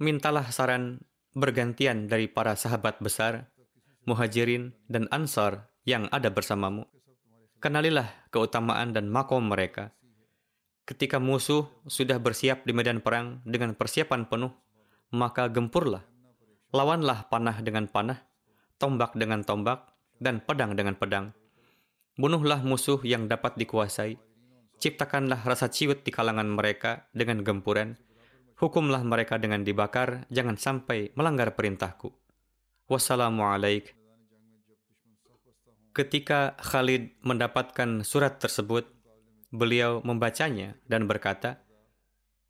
Mintalah 0.00 0.48
saran 0.48 1.02
bergantian 1.36 2.08
dari 2.08 2.26
para 2.30 2.56
sahabat 2.56 3.02
besar, 3.02 3.52
muhajirin, 4.04 4.72
dan 4.88 5.08
ansar 5.12 5.70
yang 5.84 6.06
ada 6.12 6.28
bersamamu. 6.30 6.86
Kenalilah 7.60 8.08
keutamaan 8.32 8.96
dan 8.96 9.12
makom 9.12 9.52
mereka. 9.52 9.92
Ketika 10.88 11.20
musuh 11.20 11.68
sudah 11.86 12.16
bersiap 12.16 12.64
di 12.64 12.72
medan 12.72 13.04
perang 13.04 13.44
dengan 13.44 13.76
persiapan 13.76 14.26
penuh, 14.26 14.50
maka 15.12 15.46
gempurlah. 15.46 16.02
Lawanlah 16.70 17.28
panah 17.28 17.60
dengan 17.60 17.86
panah, 17.90 18.22
tombak 18.80 19.12
dengan 19.18 19.44
tombak, 19.44 19.90
dan 20.20 20.38
pedang 20.44 20.76
dengan 20.78 20.94
pedang. 20.94 21.34
Bunuhlah 22.20 22.60
musuh 22.62 23.00
yang 23.02 23.26
dapat 23.26 23.56
dikuasai. 23.56 24.20
Ciptakanlah 24.80 25.40
rasa 25.44 25.68
ciut 25.68 26.04
di 26.04 26.12
kalangan 26.12 26.48
mereka 26.48 27.08
dengan 27.16 27.40
gempuran. 27.44 27.96
Hukumlah 28.60 29.00
mereka 29.04 29.40
dengan 29.40 29.64
dibakar, 29.64 30.28
jangan 30.28 30.60
sampai 30.60 31.12
melanggar 31.16 31.56
perintahku. 31.56 32.19
Wassalamualaikum. 32.90 33.94
Ketika 35.94 36.58
Khalid 36.58 37.14
mendapatkan 37.22 38.02
surat 38.02 38.42
tersebut, 38.42 38.82
beliau 39.54 40.02
membacanya 40.02 40.74
dan 40.90 41.06
berkata, 41.06 41.62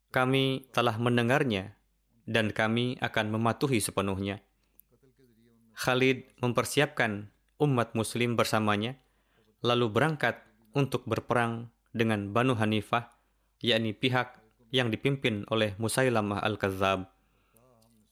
"Kami 0.09 0.65
telah 0.73 0.97
mendengarnya 0.97 1.77
dan 2.25 2.57
kami 2.57 2.97
akan 3.05 3.37
mematuhi 3.37 3.85
sepenuhnya." 3.85 4.41
Khalid 5.77 6.33
mempersiapkan 6.41 7.29
umat 7.61 7.93
muslim 7.93 8.33
bersamanya, 8.33 8.97
lalu 9.61 9.93
berangkat 9.93 10.41
untuk 10.73 11.05
berperang 11.05 11.69
dengan 11.93 12.33
Banu 12.33 12.57
Hanifah, 12.57 13.13
yakni 13.61 13.93
pihak 13.93 14.41
yang 14.73 14.89
dipimpin 14.89 15.45
oleh 15.53 15.77
Musailamah 15.77 16.41
Al-Kadzab. 16.41 17.13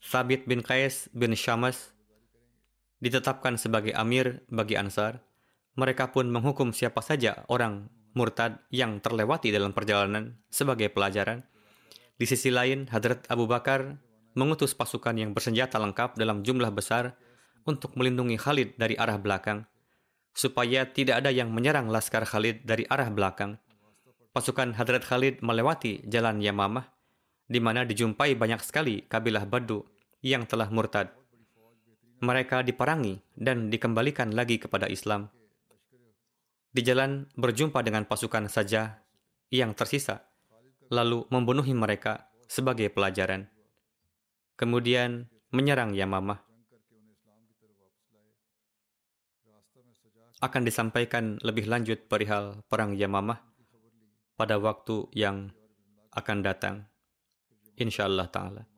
Sabit 0.05 0.45
bin 0.45 0.61
Qais 0.61 1.09
bin 1.17 1.33
Syamas 1.33 1.97
ditetapkan 2.99 3.57
sebagai 3.59 3.95
amir 3.95 4.43
bagi 4.51 4.79
Ansar. 4.79 5.23
Mereka 5.79 6.11
pun 6.11 6.27
menghukum 6.29 6.75
siapa 6.75 6.99
saja 7.03 7.47
orang 7.47 7.87
murtad 8.19 8.59
yang 8.75 8.99
terlewati 8.99 9.55
dalam 9.55 9.71
perjalanan 9.71 10.39
sebagai 10.51 10.91
pelajaran. 10.91 11.47
Di 12.19 12.27
sisi 12.27 12.51
lain, 12.51 12.91
Hadrat 12.91 13.31
Abu 13.31 13.47
Bakar 13.47 13.95
mengutus 14.35 14.75
pasukan 14.75 15.15
yang 15.15 15.31
bersenjata 15.31 15.79
lengkap 15.79 16.19
dalam 16.19 16.43
jumlah 16.43 16.75
besar 16.75 17.15
untuk 17.63 17.95
melindungi 17.95 18.35
Khalid 18.35 18.75
dari 18.75 18.99
arah 18.99 19.19
belakang, 19.23 19.67
supaya 20.35 20.87
tidak 20.91 21.23
ada 21.23 21.31
yang 21.31 21.55
menyerang 21.55 21.87
laskar 21.87 22.27
Khalid 22.27 22.67
dari 22.67 22.83
arah 22.91 23.11
belakang 23.11 23.59
pasukan 24.39 24.77
Hadrat 24.79 25.03
Khalid 25.03 25.43
melewati 25.43 26.07
jalan 26.07 26.39
Yamamah, 26.39 26.87
di 27.51 27.59
mana 27.59 27.83
dijumpai 27.83 28.39
banyak 28.39 28.63
sekali 28.63 29.03
kabilah 29.03 29.51
Badu 29.51 29.83
yang 30.23 30.47
telah 30.47 30.71
murtad. 30.71 31.11
Mereka 32.19 32.67
diperangi 32.67 33.23
dan 33.39 33.71
dikembalikan 33.71 34.35
lagi 34.35 34.59
kepada 34.59 34.91
Islam. 34.91 35.31
Di 36.69 36.83
jalan 36.83 37.31
berjumpa 37.39 37.81
dengan 37.87 38.05
pasukan 38.05 38.51
saja 38.51 39.01
yang 39.49 39.73
tersisa, 39.73 40.27
lalu 40.91 41.25
membunuhi 41.31 41.73
mereka 41.73 42.29
sebagai 42.51 42.91
pelajaran. 42.91 43.47
Kemudian 44.59 45.31
menyerang 45.55 45.95
Yamamah. 45.95 46.43
Akan 50.39 50.63
disampaikan 50.63 51.39
lebih 51.43 51.67
lanjut 51.67 52.07
perihal 52.07 52.63
perang 52.71 52.95
Yamamah 52.95 53.43
pada 54.39 54.59
waktu 54.59 55.11
yang 55.15 55.51
akan 56.15 56.39
datang. 56.47 56.87
Insyaallah 57.79 58.27
ta'ala. 58.31 58.78